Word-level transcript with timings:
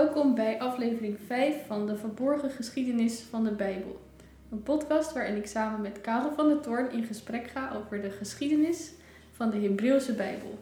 Welkom 0.00 0.34
bij 0.34 0.60
aflevering 0.60 1.18
5 1.26 1.66
van 1.66 1.86
de 1.86 1.96
Verborgen 1.96 2.50
Geschiedenis 2.50 3.20
van 3.20 3.44
de 3.44 3.50
Bijbel. 3.50 4.00
Een 4.50 4.62
podcast 4.62 5.12
waarin 5.12 5.36
ik 5.36 5.46
samen 5.46 5.80
met 5.80 6.00
Karel 6.00 6.32
van 6.32 6.48
der 6.48 6.60
Toorn 6.60 6.90
in 6.90 7.04
gesprek 7.04 7.46
ga 7.46 7.72
over 7.76 8.02
de 8.02 8.10
geschiedenis 8.10 8.92
van 9.32 9.50
de 9.50 9.56
Hebreeuwse 9.56 10.14
Bijbel. 10.14 10.58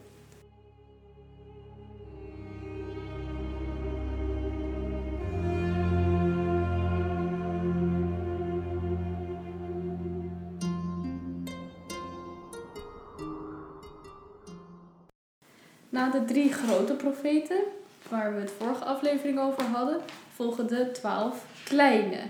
Na 15.88 16.10
de 16.10 16.24
drie 16.24 16.52
grote 16.52 16.94
profeten, 16.94 17.60
waar 18.08 18.34
we 18.34 18.40
het 18.40 18.52
vorige 18.58 18.84
aflevering 18.84 19.38
over 19.40 19.62
hadden, 19.62 20.00
volgen 20.34 20.66
de 20.66 20.90
twaalf 20.92 21.44
kleine. 21.64 22.20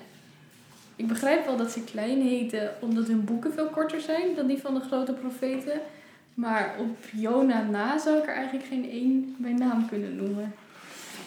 Ik 0.96 1.06
begrijp 1.06 1.44
wel 1.44 1.56
dat 1.56 1.70
ze 1.70 1.84
klein 1.84 2.20
heten 2.20 2.70
omdat 2.80 3.06
hun 3.06 3.24
boeken 3.24 3.52
veel 3.52 3.68
korter 3.68 4.00
zijn 4.00 4.34
dan 4.34 4.46
die 4.46 4.58
van 4.58 4.74
de 4.74 4.80
grote 4.80 5.12
profeten. 5.12 5.80
Maar 6.34 6.74
op 6.78 6.96
Jona 7.12 7.62
na 7.62 7.98
zou 7.98 8.18
ik 8.18 8.26
er 8.26 8.34
eigenlijk 8.34 8.66
geen 8.66 8.90
één 8.90 9.36
bij 9.38 9.52
naam 9.52 9.88
kunnen 9.88 10.16
noemen. 10.16 10.54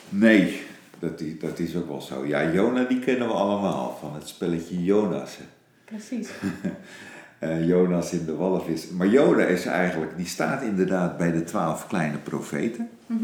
Nee, 0.09 0.61
dat 0.99 1.19
is, 1.19 1.39
dat 1.39 1.59
is 1.59 1.75
ook 1.75 1.87
wel 1.87 2.01
zo. 2.01 2.25
Ja, 2.25 2.51
Jona 2.51 2.83
die 2.83 2.99
kennen 2.99 3.27
we 3.27 3.33
allemaal 3.33 3.97
van 3.99 4.13
het 4.13 4.27
spelletje 4.27 4.83
Jonas. 4.83 5.37
Precies. 5.85 6.29
Eh, 7.41 7.67
Jonas 7.67 8.11
in 8.11 8.25
de 8.25 8.35
walvis. 8.35 8.89
Maar 8.89 9.07
Jona 9.07 9.43
is 9.43 9.65
eigenlijk, 9.65 10.17
die 10.17 10.25
staat 10.25 10.63
inderdaad 10.63 11.17
bij 11.17 11.31
de 11.31 11.43
twaalf 11.43 11.87
kleine 11.87 12.17
profeten. 12.17 12.89
Dus 13.07 13.17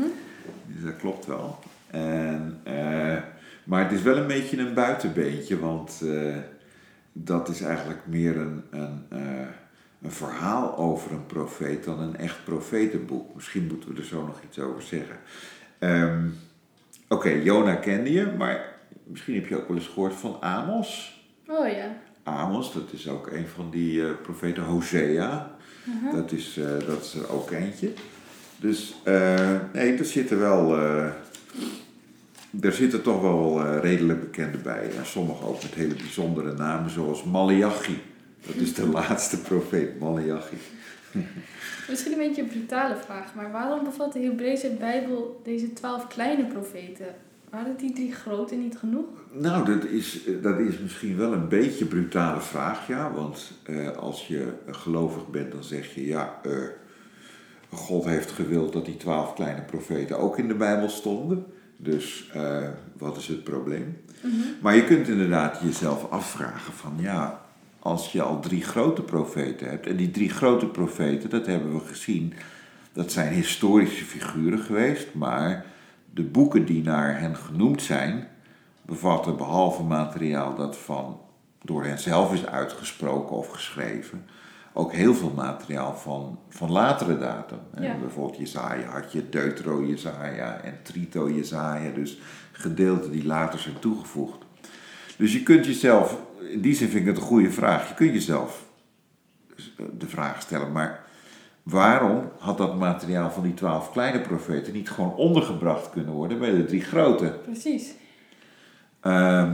dat 0.88 0.98
klopt 0.98 1.26
wel. 1.26 1.60
En, 1.88 2.60
eh, 2.64 3.18
maar 3.64 3.84
het 3.84 3.92
is 3.92 4.02
wel 4.02 4.18
een 4.18 4.28
beetje 4.28 4.58
een 4.58 4.74
buitenbeentje, 4.74 5.60
want 5.60 6.02
eh, 6.04 6.36
dat 7.12 7.50
is 7.50 7.62
eigenlijk 7.62 8.00
meer 8.06 8.38
een, 8.38 8.64
een, 8.70 9.06
eh, 9.10 9.48
een 10.02 10.12
verhaal 10.12 10.78
over 10.78 11.12
een 11.12 11.26
profeet 11.26 11.84
dan 11.84 12.00
een 12.00 12.18
echt 12.18 12.44
profetenboek. 12.44 13.36
Misschien 13.36 13.68
moeten 13.68 13.94
we 13.94 14.00
er 14.00 14.06
zo 14.06 14.26
nog 14.26 14.42
iets 14.44 14.60
over 14.60 14.82
zeggen. 14.82 15.18
Ehm, 15.80 16.26
Oké, 17.10 17.30
Jona 17.30 17.76
kende 17.76 18.12
je, 18.12 18.32
maar 18.38 18.76
misschien 19.04 19.36
heb 19.36 19.48
je 19.48 19.58
ook 19.58 19.68
wel 19.68 19.78
eens 19.78 19.88
gehoord 19.88 20.14
van 20.14 20.42
Amos. 20.42 21.22
Oh 21.48 21.68
ja. 21.68 21.96
Amos, 22.24 22.74
dat 22.74 22.92
is 22.92 23.10
ook 23.10 23.28
een 23.32 23.48
van 23.48 23.70
die 23.70 24.14
profeten, 24.14 24.64
Hosea. 24.64 25.56
Mhm. 25.84 26.16
Dat, 26.16 26.32
is, 26.32 26.60
dat 26.88 27.04
is 27.04 27.14
er 27.14 27.32
ook 27.32 27.52
eentje. 27.52 27.94
Dus 28.60 28.96
eh, 29.04 29.56
nee, 29.74 29.98
er 29.98 30.06
zitten 30.06 30.40
wel. 30.40 30.78
eh 30.78 31.06
er 32.62 32.74
zitten 32.74 33.02
toch 33.02 33.22
wel 33.22 33.62
eh, 33.66 33.82
redelijk 33.82 34.20
bekende 34.20 34.58
bij. 34.58 34.90
En 34.98 35.06
sommige 35.06 35.46
ook 35.46 35.62
met 35.62 35.74
hele 35.74 35.94
bijzondere 35.94 36.54
namen, 36.54 36.90
zoals 36.92 37.24
Malachi. 37.24 38.02
Dat 38.46 38.56
is 38.56 38.74
de 38.74 38.88
laatste 39.00 39.42
profeet, 39.42 40.00
Malachi. 40.00 40.58
Misschien 41.90 42.12
een 42.12 42.18
beetje 42.18 42.42
een 42.42 42.48
brutale 42.48 42.96
vraag, 42.96 43.36
maar 43.36 43.52
waarom 43.52 43.84
bevat 43.84 44.14
de 44.14 44.20
Hebreeuwse 44.20 44.70
Bijbel 44.80 45.42
deze 45.44 45.74
twaalf 45.74 46.08
kleine 46.08 46.46
profeten? 46.46 47.06
Waren 47.50 47.78
die 47.78 47.94
drie 47.94 48.12
grote 48.12 48.56
niet 48.56 48.78
genoeg? 48.78 49.06
Nou, 49.32 49.66
dat 49.66 49.86
is, 49.86 50.20
dat 50.42 50.60
is 50.60 50.80
misschien 50.80 51.18
wel 51.18 51.34
een 51.34 51.48
beetje 51.48 51.82
een 51.82 51.90
brutale 51.90 52.42
vraag, 52.42 52.88
ja. 52.88 53.12
Want 53.12 53.52
als 54.00 54.28
je 54.28 54.48
gelovig 54.68 55.28
bent, 55.28 55.52
dan 55.52 55.64
zeg 55.64 55.96
je 55.96 56.06
ja. 56.06 56.42
God 57.88 58.06
heeft 58.06 58.32
gewild 58.32 58.74
dat 58.74 58.86
die 58.86 58.98
twaalf 58.98 59.34
kleine 59.34 59.62
profeten 59.62 60.20
ook 60.20 60.38
in 60.38 60.48
de 60.48 60.56
Bijbel 60.56 60.90
stonden. 60.90 61.46
Dus 61.78 62.30
eh, 62.34 62.68
wat 62.98 63.18
is 63.18 63.28
het 63.28 63.44
probleem? 63.44 63.98
Maar 64.62 64.76
je 64.76 64.84
kunt 64.84 65.08
inderdaad 65.08 65.60
jezelf 65.64 66.10
afvragen 66.10 66.74
van 66.74 66.94
ja, 67.00 67.42
als 67.80 68.12
je 68.12 68.22
al 68.22 68.40
drie 68.40 68.64
grote 68.64 69.02
profeten 69.02 69.70
hebt, 69.70 69.88
en 69.88 69.96
die 69.96 70.12
drie 70.12 70.30
grote 70.30 70.66
profeten, 70.66 71.30
dat 71.30 71.46
hebben 71.46 71.74
we 71.74 71.80
gezien, 71.80 72.34
dat 72.94 73.12
zijn 73.12 73.34
historische 73.34 74.06
figuren 74.06 74.60
geweest, 74.60 75.14
maar 75.14 75.66
de 76.14 76.24
boeken 76.24 76.66
die 76.66 76.84
naar 76.84 77.20
hen 77.20 77.36
genoemd 77.36 77.82
zijn, 77.82 78.28
bevatten 78.82 79.38
behalve 79.38 79.84
materiaal 79.84 80.56
dat 80.56 80.78
van 80.78 81.20
door 81.62 81.84
hen 81.84 82.00
zelf 82.00 82.34
is 82.34 82.46
uitgesproken 82.46 83.36
of 83.36 83.50
geschreven, 83.50 84.26
ook 84.78 84.94
heel 84.94 85.14
veel 85.14 85.32
materiaal 85.36 85.96
van, 85.96 86.40
van 86.50 86.72
latere 86.72 87.18
datum. 87.18 87.60
Ja. 87.80 87.98
Bijvoorbeeld 87.98 88.38
Jezaja 88.38 88.90
had 88.90 89.12
je 89.12 89.30
Deutero 89.30 89.86
Jezaja 89.86 90.62
en 90.62 90.80
Trito 90.84 91.30
Jezaja, 91.30 91.92
dus 91.92 92.20
gedeelten 92.52 93.12
die 93.12 93.26
later 93.26 93.60
zijn 93.60 93.80
toegevoegd. 93.80 94.38
Dus 95.18 95.34
je 95.34 95.44
kunt 95.44 95.66
jezelf, 95.66 96.18
in 96.52 96.62
die 96.62 96.76
zin 96.76 96.90
vind 96.90 97.02
ik 97.02 97.08
het 97.08 97.18
een 97.18 97.28
goede 97.28 97.52
vraag, 97.52 97.88
je 97.88 97.94
kunt 97.94 98.14
jezelf 98.14 98.66
de 99.98 100.08
vraag 100.08 100.42
stellen, 100.42 100.72
maar 100.72 101.04
waarom 101.64 102.32
had 102.40 102.58
dat 102.58 102.78
materiaal 102.78 103.32
van 103.32 103.44
die 103.44 103.54
twaalf 103.54 103.92
kleine 103.92 104.22
profeten 104.22 104.74
niet 104.74 104.90
gewoon 104.90 105.16
ondergebracht 105.16 105.90
kunnen 105.90 106.14
worden 106.14 106.40
bij 106.40 106.52
de 106.52 106.66
drie 106.66 106.82
grote? 106.82 107.40
Precies. 107.44 107.94
Ehm, 109.00 109.52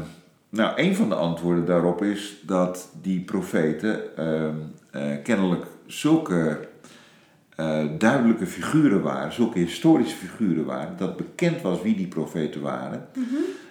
nou, 0.53 0.71
een 0.75 0.95
van 0.95 1.09
de 1.09 1.15
antwoorden 1.15 1.65
daarop 1.65 2.03
is 2.03 2.41
dat 2.45 2.89
die 3.01 3.21
profeten 3.21 4.17
ehm, 4.17 4.55
eh, 4.91 5.23
kennelijk 5.23 5.65
zulke 5.85 6.67
eh, 7.55 7.83
duidelijke 7.97 8.45
figuren 8.45 9.01
waren, 9.01 9.33
zulke 9.33 9.59
historische 9.59 10.15
figuren 10.15 10.65
waren, 10.65 10.97
dat 10.97 11.17
bekend 11.17 11.61
was 11.61 11.81
wie 11.81 11.95
die 11.95 12.07
profeten 12.07 12.61
waren, 12.61 13.07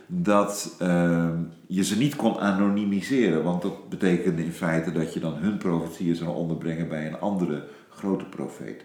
dat 0.06 0.76
ehm, 0.78 1.36
je 1.66 1.84
ze 1.84 1.98
niet 1.98 2.16
kon 2.16 2.38
anonimiseren. 2.38 3.42
Want 3.42 3.62
dat 3.62 3.88
betekende 3.88 4.44
in 4.44 4.52
feite 4.52 4.92
dat 4.92 5.14
je 5.14 5.20
dan 5.20 5.34
hun 5.34 5.56
profetieën 5.58 6.16
zou 6.16 6.36
onderbrengen 6.36 6.88
bij 6.88 7.06
een 7.06 7.20
andere 7.20 7.64
grote 7.88 8.24
profeet. 8.24 8.84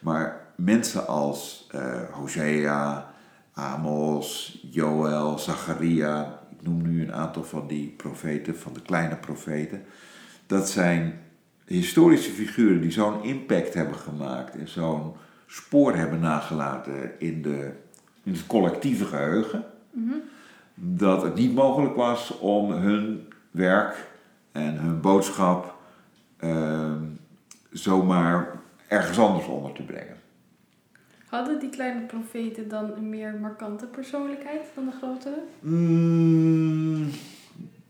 Maar 0.00 0.40
mensen 0.56 1.06
als 1.06 1.68
eh, 1.70 2.02
Hosea, 2.10 3.10
Amos, 3.52 4.58
Joël, 4.70 5.38
Zacharia, 5.38 6.40
noem 6.66 6.82
nu 6.82 7.02
een 7.02 7.14
aantal 7.14 7.44
van 7.44 7.66
die 7.66 7.94
profeten, 7.96 8.56
van 8.56 8.72
de 8.72 8.82
kleine 8.82 9.16
profeten, 9.16 9.84
dat 10.46 10.70
zijn 10.70 11.20
historische 11.64 12.30
figuren 12.30 12.80
die 12.80 12.90
zo'n 12.90 13.22
impact 13.22 13.74
hebben 13.74 13.96
gemaakt 13.96 14.56
en 14.56 14.68
zo'n 14.68 15.12
spoor 15.46 15.94
hebben 15.94 16.20
nagelaten 16.20 17.20
in, 17.20 17.42
de, 17.42 17.72
in 18.22 18.32
het 18.32 18.46
collectieve 18.46 19.04
geheugen, 19.04 19.64
dat 20.74 21.22
het 21.22 21.34
niet 21.34 21.54
mogelijk 21.54 21.96
was 21.96 22.38
om 22.38 22.70
hun 22.70 23.32
werk 23.50 24.08
en 24.52 24.76
hun 24.76 25.00
boodschap 25.00 25.74
ehm, 26.36 27.02
zomaar 27.70 28.60
ergens 28.88 29.18
anders 29.18 29.46
onder 29.46 29.72
te 29.72 29.82
brengen. 29.82 30.16
Hadden 31.36 31.58
die 31.58 31.70
kleine 31.70 32.00
profeten 32.00 32.68
dan 32.68 32.92
een 32.92 33.08
meer 33.08 33.34
markante 33.40 33.86
persoonlijkheid 33.86 34.62
dan 34.74 34.84
de 34.84 34.92
grotere? 34.92 35.42
Mm, 35.60 37.10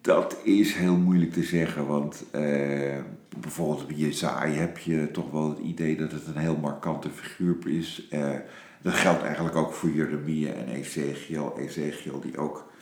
dat 0.00 0.36
is 0.42 0.74
heel 0.74 0.96
moeilijk 0.96 1.32
te 1.32 1.42
zeggen, 1.42 1.86
want 1.86 2.24
eh, 2.30 2.96
bijvoorbeeld 3.40 3.86
bij 3.86 3.96
Jezaja 3.96 4.52
heb 4.52 4.78
je 4.78 5.10
toch 5.10 5.30
wel 5.30 5.48
het 5.48 5.58
idee 5.58 5.96
dat 5.96 6.12
het 6.12 6.26
een 6.26 6.36
heel 6.36 6.56
markante 6.56 7.10
figuur 7.10 7.56
is. 7.68 8.06
Eh, 8.10 8.34
dat 8.82 8.94
geldt 8.94 9.22
eigenlijk 9.22 9.56
ook 9.56 9.72
voor 9.72 9.90
Jeremia 9.90 10.52
en 10.52 10.68
Ezekiel. 10.68 11.58
Ezekiel 11.58 12.20
die 12.20 12.38
ook 12.38 12.72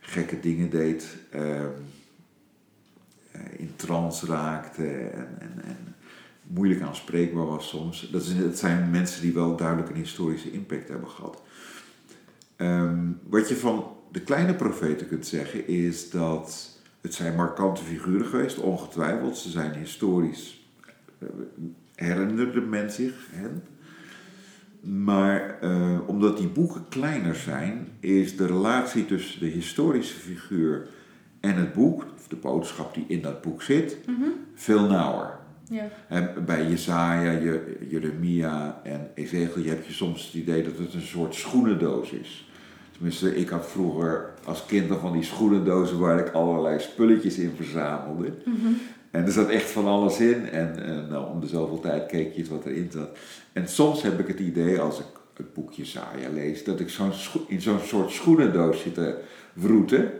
gekke 0.00 0.40
dingen 0.40 0.70
deed, 0.70 1.16
eh, 1.30 1.64
eh, 1.64 1.68
in 3.56 3.72
trance 3.76 4.26
raakte 4.26 4.86
en, 4.86 5.28
en, 5.38 5.62
en 5.64 5.95
moeilijk 6.46 6.80
aanspreekbaar 6.80 7.46
was 7.46 7.68
soms. 7.68 8.08
Dat, 8.12 8.22
is, 8.22 8.38
dat 8.38 8.58
zijn 8.58 8.90
mensen 8.90 9.22
die 9.22 9.32
wel 9.32 9.56
duidelijk 9.56 9.88
een 9.88 9.96
historische 9.96 10.52
impact 10.52 10.88
hebben 10.88 11.08
gehad. 11.08 11.42
Ehm, 12.56 13.04
wat 13.28 13.48
je 13.48 13.56
van 13.56 13.96
de 14.12 14.20
kleine 14.20 14.54
profeten 14.54 15.08
kunt 15.08 15.26
zeggen 15.26 15.68
is 15.68 16.10
dat 16.10 16.78
het 17.00 17.14
zijn 17.14 17.34
markante 17.34 17.82
figuren 17.82 18.26
geweest, 18.26 18.58
ongetwijfeld. 18.58 19.36
Ze 19.36 19.50
zijn 19.50 19.74
historisch, 19.74 20.68
eh, 21.18 21.28
herinnerde 21.94 22.60
men 22.60 22.90
zich 22.90 23.26
hen. 23.30 23.62
Maar 25.02 25.58
eh, 25.60 25.98
omdat 26.06 26.38
die 26.38 26.48
boeken 26.48 26.88
kleiner 26.88 27.34
zijn, 27.34 27.88
is 28.00 28.36
de 28.36 28.46
relatie 28.46 29.06
tussen 29.06 29.40
de 29.40 29.46
historische 29.46 30.18
figuur 30.18 30.88
en 31.40 31.56
het 31.56 31.72
boek, 31.72 32.06
of 32.16 32.28
de 32.28 32.36
boodschap 32.36 32.94
die 32.94 33.04
in 33.08 33.22
dat 33.22 33.42
boek 33.42 33.62
zit, 33.62 33.98
veel 34.54 34.88
nauwer. 34.88 35.38
Ja. 35.70 35.88
En 36.08 36.44
bij 36.46 36.66
Jesaja, 36.68 37.30
Je- 37.30 37.76
Jeremia 37.88 38.80
en 38.84 39.10
Ezekiel 39.14 39.64
heb 39.64 39.84
je 39.86 39.92
soms 39.92 40.24
het 40.24 40.34
idee 40.34 40.62
dat 40.62 40.78
het 40.78 40.94
een 40.94 41.00
soort 41.00 41.34
schoenendoos 41.34 42.10
is. 42.10 42.48
Tenminste, 42.92 43.36
ik 43.36 43.48
had 43.48 43.66
vroeger 43.70 44.30
als 44.44 44.66
kind 44.66 44.88
nog 44.88 45.00
van 45.00 45.12
die 45.12 45.22
schoenendozen 45.22 45.98
waar 45.98 46.18
ik 46.18 46.32
allerlei 46.32 46.78
spulletjes 46.80 47.38
in 47.38 47.52
verzamelde. 47.56 48.32
En 49.10 49.24
er 49.24 49.32
zat 49.32 49.48
echt 49.48 49.70
van 49.70 49.86
alles 49.86 50.20
in. 50.20 50.48
En, 50.50 50.74
nou, 51.10 51.30
om 51.30 51.40
de 51.40 51.46
zoveel 51.46 51.80
tijd 51.80 52.06
keek 52.06 52.32
je 52.32 52.38
eens 52.38 52.48
wat 52.48 52.64
erin 52.66 52.88
zat. 52.92 53.08
En 53.52 53.68
soms 53.68 54.02
heb 54.02 54.18
ik 54.20 54.26
het 54.26 54.40
idee, 54.40 54.80
als 54.80 54.98
ik 54.98 55.04
het 55.36 55.54
boek 55.54 55.72
Jesaja 55.72 56.28
lees, 56.34 56.64
dat 56.64 56.80
ik 56.80 56.88
zo'n 56.88 57.10
in 57.48 57.60
zo'n 57.60 57.80
soort 57.80 58.10
schoenendoos 58.10 58.80
zit 58.82 58.94
te 58.94 59.18
vroeten. 59.58 60.10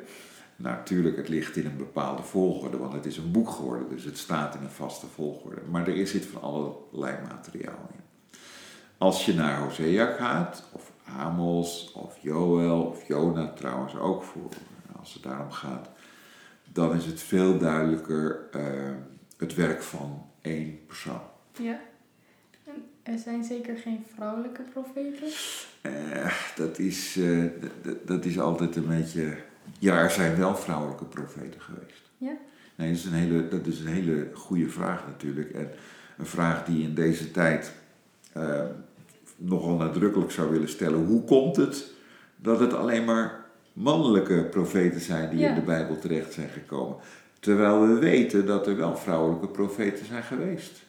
Natuurlijk, 0.56 1.16
het 1.16 1.28
ligt 1.28 1.56
in 1.56 1.66
een 1.66 1.76
bepaalde 1.76 2.22
volgorde, 2.22 2.78
want 2.78 2.92
het 2.92 3.06
is 3.06 3.16
een 3.16 3.30
boek 3.30 3.50
geworden, 3.50 3.88
dus 3.88 4.04
het 4.04 4.18
staat 4.18 4.54
in 4.54 4.62
een 4.62 4.70
vaste 4.70 5.06
volgorde. 5.06 5.60
Maar 5.70 5.88
er 5.88 6.06
zit 6.06 6.26
van 6.26 6.42
allerlei 6.42 7.16
materiaal 7.28 7.90
in. 7.92 8.04
Als 8.98 9.26
je 9.26 9.34
naar 9.34 9.60
Hosea 9.60 10.06
gaat, 10.06 10.64
of 10.72 10.92
Amos, 11.18 11.92
of 11.92 12.18
Joel, 12.22 12.82
of 12.82 13.08
Jona 13.08 13.52
trouwens 13.52 13.96
ook 13.96 14.22
voor, 14.22 14.50
als 14.98 15.14
het 15.14 15.22
daarom 15.22 15.50
gaat, 15.50 15.88
dan 16.72 16.94
is 16.94 17.04
het 17.04 17.20
veel 17.20 17.58
duidelijker 17.58 18.48
uh, 18.56 18.62
het 19.36 19.54
werk 19.54 19.82
van 19.82 20.26
één 20.40 20.86
persoon. 20.86 21.20
Ja. 21.52 21.80
En 22.64 22.84
er 23.02 23.18
zijn 23.18 23.44
zeker 23.44 23.76
geen 23.76 24.04
vrouwelijke 24.14 24.62
profeten? 24.62 25.28
Uh, 25.82 26.32
dat, 26.56 26.78
is, 26.78 27.16
uh, 27.16 27.44
dat 28.04 28.24
is 28.24 28.38
altijd 28.38 28.76
een 28.76 28.88
beetje. 28.88 29.36
Ja, 29.78 29.98
er 29.98 30.10
zijn 30.10 30.36
wel 30.36 30.56
vrouwelijke 30.56 31.04
profeten 31.04 31.60
geweest. 31.60 32.02
Ja. 32.18 32.36
Nee, 32.76 32.88
dat 32.88 32.98
is 32.98 33.04
een 33.04 33.12
hele, 33.12 33.48
dat 33.48 33.66
is 33.66 33.80
een 33.80 33.86
hele 33.86 34.30
goede 34.34 34.68
vraag 34.68 35.06
natuurlijk. 35.06 35.50
En 35.50 35.70
een 36.18 36.26
vraag 36.26 36.64
die 36.64 36.82
in 36.82 36.94
deze 36.94 37.30
tijd 37.30 37.72
uh, 38.36 38.60
nogal 39.36 39.76
nadrukkelijk 39.76 40.30
zou 40.30 40.50
willen 40.50 40.68
stellen. 40.68 41.06
Hoe 41.06 41.24
komt 41.24 41.56
het 41.56 41.90
dat 42.36 42.60
het 42.60 42.74
alleen 42.74 43.04
maar 43.04 43.44
mannelijke 43.72 44.44
profeten 44.44 45.00
zijn 45.00 45.36
die 45.36 45.46
in 45.46 45.54
de 45.54 45.60
Bijbel 45.60 45.98
terecht 45.98 46.32
zijn 46.32 46.48
gekomen? 46.48 46.96
Terwijl 47.40 47.80
we 47.80 47.98
weten 47.98 48.46
dat 48.46 48.66
er 48.66 48.76
wel 48.76 48.96
vrouwelijke 48.96 49.48
profeten 49.48 50.06
zijn 50.06 50.22
geweest. 50.22 50.84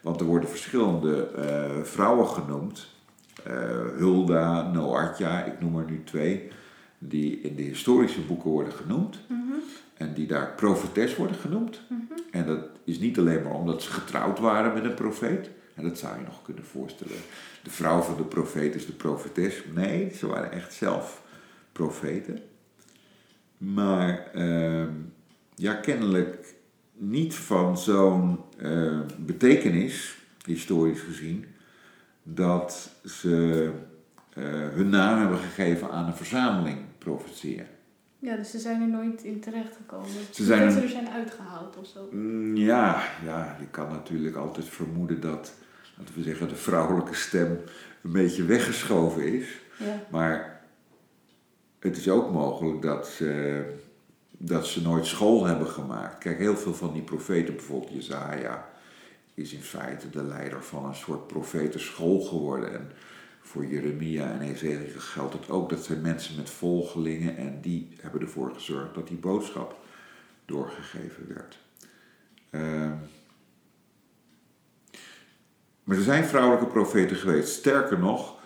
Want 0.00 0.20
er 0.20 0.26
worden 0.26 0.48
verschillende 0.48 1.28
uh, 1.38 1.82
vrouwen 1.82 2.28
genoemd. 2.28 2.88
Uh, 3.46 3.52
Hulda, 3.96 4.70
Noartja, 4.70 5.44
ik 5.44 5.60
noem 5.60 5.78
er 5.78 5.90
nu 5.90 6.02
twee, 6.04 6.50
die 7.02 7.40
in 7.40 7.56
de 7.56 7.62
historische 7.62 8.20
boeken 8.20 8.50
worden 8.50 8.72
genoemd. 8.72 9.20
Mm 9.28 9.48
-hmm. 9.48 9.60
En 9.96 10.14
die 10.14 10.26
daar 10.26 10.54
profetes 10.54 11.16
worden 11.16 11.36
genoemd. 11.36 11.80
Mm 11.88 12.06
-hmm. 12.08 12.18
En 12.30 12.46
dat 12.46 12.68
is 12.84 12.98
niet 12.98 13.18
alleen 13.18 13.42
maar 13.42 13.54
omdat 13.54 13.82
ze 13.82 13.90
getrouwd 13.90 14.38
waren 14.38 14.74
met 14.74 14.84
een 14.84 14.94
profeet. 14.94 15.50
En 15.74 15.82
dat 15.82 15.98
zou 15.98 16.18
je 16.18 16.24
nog 16.24 16.42
kunnen 16.42 16.64
voorstellen. 16.64 17.16
De 17.62 17.70
vrouw 17.70 18.00
van 18.00 18.16
de 18.16 18.24
profeet 18.24 18.74
is 18.74 18.86
de 18.86 18.92
profetes. 18.92 19.62
Nee, 19.74 20.12
ze 20.14 20.26
waren 20.26 20.52
echt 20.52 20.72
zelf 20.72 21.22
profeten. 21.72 22.38
Maar 23.56 24.30
uh, 24.34 24.86
ja, 25.54 25.74
kennelijk 25.74 26.54
niet 26.92 27.34
van 27.34 27.78
zo'n 27.78 28.38
uh, 28.58 29.00
betekenis, 29.18 30.18
historisch 30.44 31.00
gezien, 31.00 31.44
dat 32.22 32.90
ze 33.04 33.70
uh, 34.34 34.44
hun 34.68 34.88
naam 34.88 35.18
hebben 35.18 35.38
gegeven 35.38 35.90
aan 35.90 36.06
een 36.06 36.14
verzameling 36.14 36.78
profeteren. 37.04 37.66
Ja, 38.18 38.36
dus 38.36 38.50
ze 38.50 38.58
zijn 38.58 38.80
er 38.82 38.88
nooit 38.88 39.22
in 39.22 39.40
terechtgekomen. 39.40 40.08
Ze 40.30 40.44
zijn 40.44 40.64
dat 40.64 40.72
ze 40.72 40.80
er 40.80 40.88
zijn 40.88 41.08
uitgehaald 41.08 41.76
of 41.76 41.86
zo. 41.86 42.08
Mm, 42.10 42.56
Ja, 42.56 43.02
ja, 43.24 43.56
je 43.60 43.66
kan 43.66 43.88
natuurlijk 43.88 44.36
altijd 44.36 44.66
vermoeden 44.68 45.20
dat, 45.20 45.52
laten 45.98 46.14
we 46.14 46.22
zeggen, 46.22 46.48
de 46.48 46.56
vrouwelijke 46.56 47.14
stem 47.14 47.60
een 48.02 48.12
beetje 48.12 48.44
weggeschoven 48.44 49.32
is. 49.32 49.48
Ja. 49.78 50.02
Maar 50.10 50.60
het 51.78 51.96
is 51.96 52.08
ook 52.08 52.30
mogelijk 52.32 52.82
dat 52.82 53.08
ze, 53.08 53.62
dat 54.30 54.66
ze 54.66 54.82
nooit 54.82 55.06
school 55.06 55.46
hebben 55.46 55.66
gemaakt. 55.68 56.18
Kijk, 56.18 56.38
heel 56.38 56.56
veel 56.56 56.74
van 56.74 56.92
die 56.92 57.02
profeten, 57.02 57.54
bijvoorbeeld 57.54 57.92
Jezaja, 57.92 58.68
is 59.34 59.52
in 59.52 59.62
feite 59.62 60.10
de 60.10 60.22
leider 60.22 60.62
van 60.64 60.84
een 60.84 60.94
soort 60.94 61.26
profetenschool 61.26 62.20
geworden. 62.20 62.74
En 62.74 62.90
voor 63.40 63.66
Jeremia 63.66 64.32
en 64.32 64.40
Ezekiel 64.40 65.00
geldt 65.00 65.32
het 65.32 65.50
ook. 65.50 65.70
Dat 65.70 65.84
zijn 65.84 66.00
mensen 66.00 66.36
met 66.36 66.50
volgelingen 66.50 67.36
en 67.36 67.60
die 67.60 67.88
hebben 68.00 68.20
ervoor 68.20 68.54
gezorgd 68.54 68.94
dat 68.94 69.08
die 69.08 69.16
boodschap 69.16 69.78
doorgegeven 70.44 71.28
werd. 71.28 71.58
Uh, 72.50 72.92
maar 75.84 75.96
er 75.96 76.02
zijn 76.02 76.24
vrouwelijke 76.24 76.66
profeten 76.66 77.16
geweest. 77.16 77.48
Sterker 77.48 77.98
nog, 77.98 78.38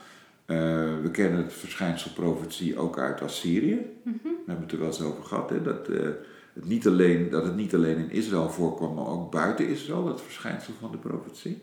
uh, 0.46 0.56
we 1.02 1.08
kennen 1.12 1.43
het 1.43 1.52
verschijnsel 1.52 2.11
profetie 2.12 2.79
ook 2.79 2.99
uit 2.99 3.23
Assyrië. 3.23 3.75
Mm 4.02 4.19
-hmm. 4.23 4.32
We 4.32 4.43
hebben 4.46 4.64
het 4.64 4.73
er 4.73 4.79
wel 4.79 4.87
eens 4.87 5.00
over 5.00 5.25
gehad. 5.25 5.50
Hè? 5.50 5.62
Dat, 5.62 5.88
uh, 5.88 6.08
het 6.52 6.64
niet 6.64 6.87
alleen, 6.87 7.31
dat 7.31 7.44
het 7.44 7.56
niet 7.56 7.75
alleen 7.75 7.96
in 7.96 8.11
Israël 8.11 8.50
voorkwam, 8.50 8.94
maar 8.94 9.06
ook 9.06 9.31
buiten 9.31 9.69
Israël, 9.69 10.06
het 10.06 10.20
verschijnsel 10.20 10.73
van 10.81 10.91
de 10.91 10.99
profetie. 10.99 11.62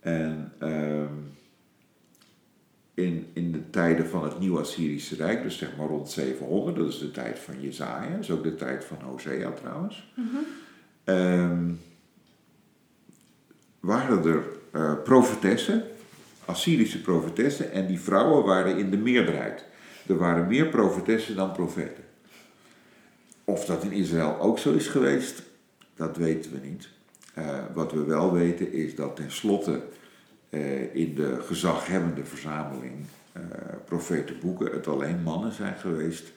En 0.00 0.52
uh, 0.62 1.02
in, 2.98 3.26
in 3.32 3.52
de 3.52 3.70
tijden 3.70 4.06
van 4.06 4.24
het 4.24 4.38
Nieuw 4.38 4.58
Assyrische 4.58 5.16
Rijk, 5.16 5.42
dus 5.42 5.58
zeg 5.58 5.76
maar 5.76 5.86
rond 5.86 6.10
700, 6.10 6.76
dat 6.76 6.88
is 6.88 6.98
de 6.98 7.10
tijd 7.10 7.38
van 7.38 7.60
Jezaja, 7.60 8.10
dat 8.10 8.20
is 8.20 8.30
ook 8.30 8.42
de 8.42 8.54
tijd 8.54 8.84
van 8.84 8.96
Hosea 9.02 9.50
trouwens, 9.50 10.12
mm 10.14 10.28
-hmm. 10.30 11.14
um, 11.14 11.80
waren 13.80 14.24
er 14.24 14.44
uh, 14.72 15.02
profetessen, 15.04 15.84
Assyrische 16.44 17.00
profetessen, 17.00 17.72
en 17.72 17.86
die 17.86 18.00
vrouwen 18.00 18.44
waren 18.44 18.78
in 18.78 18.90
de 18.90 18.96
meerderheid. 18.96 19.64
Er 20.06 20.16
waren 20.16 20.46
meer 20.46 20.66
profetessen 20.66 21.36
dan 21.36 21.52
profeten. 21.52 22.04
Of 23.44 23.64
dat 23.64 23.84
in 23.84 23.92
Israël 23.92 24.40
ook 24.40 24.58
zo 24.58 24.72
is 24.72 24.86
geweest, 24.86 25.42
dat 25.96 26.16
weten 26.16 26.52
we 26.52 26.58
niet. 26.68 26.88
Uh, 27.38 27.58
wat 27.74 27.92
we 27.92 28.04
wel 28.04 28.32
weten 28.32 28.72
is 28.72 28.94
dat 28.94 29.16
tenslotte 29.16 29.82
in 30.92 31.14
de 31.14 31.38
gezaghebbende 31.40 32.24
verzameling 32.24 32.94
uh, 33.36 33.42
profetenboeken 33.84 34.72
het 34.72 34.86
alleen 34.86 35.22
mannen 35.22 35.52
zijn 35.52 35.76
geweest 35.76 36.32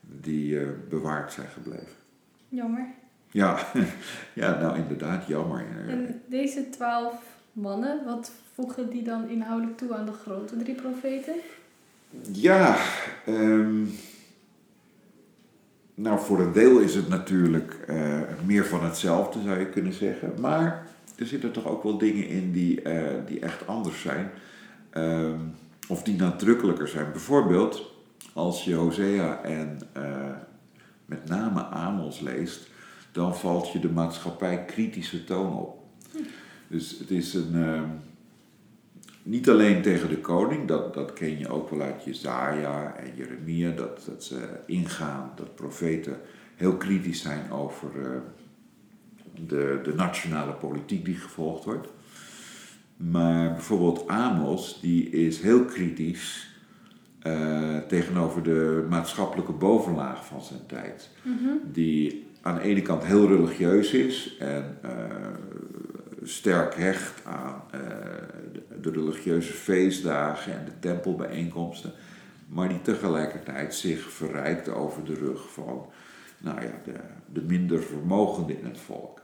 die 0.00 0.58
bewaard 0.88 1.32
zijn 1.32 1.48
gebleven. 1.48 1.96
Jammer. 2.48 2.86
Ja, 3.30 3.58
ja, 4.34 4.60
nou 4.60 4.78
inderdaad, 4.78 5.26
jammer. 5.26 5.64
En 5.88 6.22
deze 6.26 6.70
twaalf 6.70 7.14
mannen, 7.52 8.04
wat 8.04 8.32
voegen 8.54 8.90
die 8.90 9.02
dan 9.02 9.28
inhoudelijk 9.28 9.76
toe 9.76 9.94
aan 9.94 10.06
de 10.06 10.12
grote 10.12 10.56
drie 10.56 10.74
profeten? 10.74 11.34
Ja, 12.32 12.76
um, 13.28 13.90
nou 15.94 16.20
voor 16.20 16.40
een 16.40 16.52
deel 16.52 16.78
is 16.78 16.94
het 16.94 17.08
natuurlijk 17.08 17.76
uh, 17.88 18.20
meer 18.44 18.66
van 18.66 18.84
hetzelfde 18.84 19.42
zou 19.42 19.58
je 19.58 19.66
kunnen 19.66 19.92
zeggen. 19.92 20.32
Maar 20.40 20.86
er 21.20 21.26
zitten 21.26 21.52
toch 21.52 21.66
ook 21.66 21.82
wel 21.82 21.98
dingen 21.98 22.28
in 22.28 22.52
die, 22.52 22.82
uh, 22.82 23.08
die 23.26 23.40
echt 23.40 23.66
anders 23.66 24.00
zijn. 24.00 24.30
Um, 24.94 25.54
of 25.88 26.02
die 26.02 26.16
nadrukkelijker 26.16 26.88
zijn. 26.88 27.12
Bijvoorbeeld 27.12 27.92
als 28.32 28.64
je 28.64 28.74
Hosea 28.74 29.42
en 29.42 29.78
uh, 29.96 30.36
met 31.04 31.28
name 31.28 31.60
Amos 31.62 32.20
leest 32.20 32.70
dan 33.12 33.36
valt 33.36 33.72
je 33.72 33.78
de 33.78 33.90
maatschappij 33.90 34.64
kritische 34.64 35.24
toon 35.24 35.56
op. 35.56 35.78
Dus 36.68 36.98
het 36.98 37.10
is 37.10 37.34
een. 37.34 37.54
Uh, 37.54 37.82
niet 39.22 39.50
alleen 39.50 39.82
tegen 39.82 40.08
de 40.08 40.18
koning, 40.18 40.68
dat, 40.68 40.94
dat 40.94 41.12
ken 41.12 41.38
je 41.38 41.48
ook 41.48 41.70
wel 41.70 41.80
uit 41.80 42.04
Jezaja 42.04 42.96
en 42.96 43.16
Jeremia, 43.16 43.70
dat, 43.70 44.02
dat 44.06 44.24
ze 44.24 44.48
ingaan, 44.66 45.32
dat 45.36 45.54
profeten 45.54 46.20
heel 46.56 46.76
kritisch 46.76 47.20
zijn 47.20 47.50
over 47.50 47.90
uh, 47.96 48.06
de, 49.46 49.80
de 49.82 49.94
nationale 49.94 50.52
politiek 50.52 51.04
die 51.04 51.16
gevolgd 51.16 51.64
wordt. 51.64 51.88
Maar 52.96 53.52
bijvoorbeeld 53.52 54.08
Amos, 54.08 54.78
die 54.80 55.10
is 55.10 55.40
heel 55.40 55.64
kritisch 55.64 56.50
uh, 57.22 57.78
tegenover 57.78 58.42
de 58.42 58.86
maatschappelijke 58.88 59.52
bovenlaag 59.52 60.26
van 60.26 60.42
zijn 60.42 60.66
tijd. 60.66 61.10
Mm 61.22 61.38
-hmm. 61.38 61.60
Die 61.72 62.26
aan 62.40 62.54
de 62.54 62.60
ene 62.60 62.82
kant 62.82 63.04
heel 63.04 63.28
religieus 63.28 63.92
is 63.92 64.36
en 64.38 64.78
uh, 64.84 64.90
sterk 66.22 66.74
hecht 66.74 67.24
aan 67.24 67.62
uh, 67.74 67.80
de, 68.52 68.80
de, 68.80 68.90
religieuze 68.90 69.52
feestdagen 69.52 70.58
en 70.58 70.64
de 70.64 70.78
tempelbijeenkomsten, 70.78 71.92
maar 72.48 72.68
die 72.68 72.82
tegelijkertijd 72.82 73.74
zich 73.74 74.10
verrijkt 74.10 74.68
over 74.68 75.04
de 75.04 75.14
rug 75.14 75.52
van 75.52 75.86
nou 76.38 76.60
ja, 76.60 76.72
de, 76.84 76.92
de 77.32 77.42
minder 77.42 77.82
vermogenden 77.82 78.58
in 78.58 78.64
het 78.64 78.78
volk. 78.78 79.20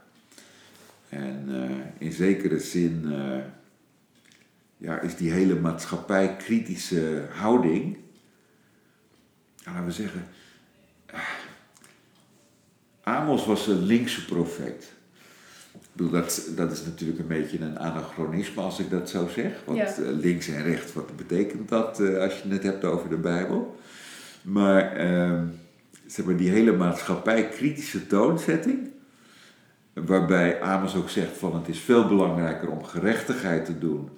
En 1.09 1.45
uh, 1.47 1.71
in 1.97 2.11
zekere 2.11 2.59
zin 2.59 3.13
ja, 4.77 4.99
is 4.99 5.15
die 5.15 5.31
hele 5.31 5.55
maatschappij 5.55 6.35
kritische 6.35 7.25
houding, 7.29 7.97
laten 9.65 9.85
we 9.85 9.91
zeggen, 9.91 10.27
Amos 13.03 13.45
was 13.45 13.67
een 13.67 13.83
linkse 13.83 14.25
profeet. 14.25 14.91
Ik 15.73 15.79
bedoel, 15.91 16.11
dat, 16.11 16.49
dat 16.55 16.71
is 16.71 16.85
natuurlijk 16.85 17.19
een 17.19 17.27
beetje 17.27 17.59
een 17.59 17.79
anachronisme 17.79 18.61
als 18.61 18.79
ik 18.79 18.89
dat 18.89 19.09
zo 19.09 19.27
zeg. 19.27 19.51
Want 19.65 19.77
ja. 19.77 19.93
links 19.97 20.47
en 20.47 20.63
rechts, 20.63 20.93
wat 20.93 21.15
betekent 21.15 21.69
dat 21.69 21.99
als 21.99 22.41
je 22.41 22.49
het 22.49 22.63
hebt 22.63 22.83
over 22.83 23.09
de 23.09 23.17
Bijbel? 23.17 23.79
Maar, 24.41 24.95
zeg 26.05 26.25
maar 26.25 26.37
die 26.37 26.49
hele 26.49 26.71
maatschappij 26.71 27.49
kritische 27.49 28.07
toonzetting, 28.07 28.89
waarbij 30.05 30.61
Amos 30.61 30.95
ook 30.95 31.09
zegt 31.09 31.37
van 31.37 31.55
het 31.55 31.67
is 31.67 31.79
veel 31.79 32.07
belangrijker 32.07 32.69
om 32.69 32.83
gerechtigheid 32.83 33.65
te 33.65 33.77
doen 33.77 34.09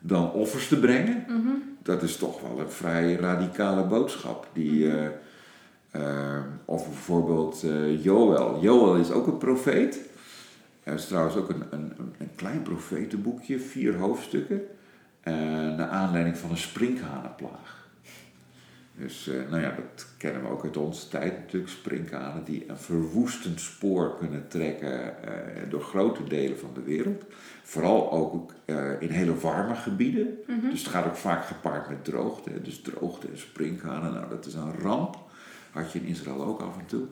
dan 0.00 0.32
offers 0.32 0.68
te 0.68 0.78
brengen. 0.78 1.24
Mhm. 1.28 1.48
Dat 1.82 2.02
is 2.02 2.16
toch 2.16 2.40
wel 2.40 2.60
een 2.60 2.70
vrij 2.70 3.14
radicale 3.14 3.82
boodschap. 3.84 4.46
Die, 4.52 4.86
Mhm. 4.86 4.96
eh, 4.96 5.06
eh, 5.90 6.42
of 6.64 6.86
bijvoorbeeld 6.86 7.62
uh, 7.64 8.04
Joël. 8.04 8.58
Joël 8.60 8.96
is 8.96 9.10
ook 9.10 9.26
een 9.26 9.38
profeet. 9.38 10.00
Er 10.82 10.94
is 10.94 11.06
trouwens 11.06 11.36
ook 11.36 11.48
een, 11.48 11.62
een, 11.70 11.92
een 12.18 12.30
klein 12.36 12.62
profetenboekje, 12.62 13.58
vier 13.60 13.94
hoofdstukken. 13.96 14.60
Naar 15.76 15.88
aanleiding 15.88 16.36
van 16.38 16.50
een 16.50 16.56
sprinkhanenplaag. 16.56 17.87
Dus 18.98 19.28
uh, 19.28 19.50
nou 19.50 19.62
ja, 19.62 19.70
dat 19.70 20.06
kennen 20.16 20.42
we 20.42 20.48
ook 20.48 20.64
uit 20.64 20.76
onze 20.76 21.08
tijd 21.08 21.38
natuurlijk. 21.38 21.72
Sprinkhanen 21.72 22.44
die 22.44 22.64
een 22.68 22.78
verwoestend 22.78 23.60
spoor 23.60 24.16
kunnen 24.16 24.48
trekken 24.48 25.14
uh, 25.24 25.70
door 25.70 25.80
grote 25.80 26.24
delen 26.24 26.58
van 26.58 26.70
de 26.74 26.82
wereld. 26.82 27.24
Vooral 27.62 28.12
ook 28.12 28.52
in 29.00 29.10
hele 29.10 29.38
warme 29.38 29.74
gebieden. 29.74 30.38
Mm 30.46 30.60
-hmm. 30.60 30.70
Dus 30.70 30.80
het 30.80 30.88
gaat 30.88 31.06
ook 31.06 31.16
vaak 31.16 31.44
gepaard 31.44 31.88
met 31.88 32.04
droogte. 32.04 32.62
Dus 32.62 32.80
droogte 32.80 33.28
en 33.28 33.38
sprinkhanen, 33.38 34.12
nou 34.12 34.28
dat 34.28 34.46
is 34.46 34.54
een 34.54 34.78
ramp. 34.78 35.16
Had 35.70 35.92
je 35.92 35.98
in 35.98 36.06
Israël 36.06 36.44
ook 36.44 36.60
af 36.60 36.78
en 36.78 36.86
toe. 36.86 37.06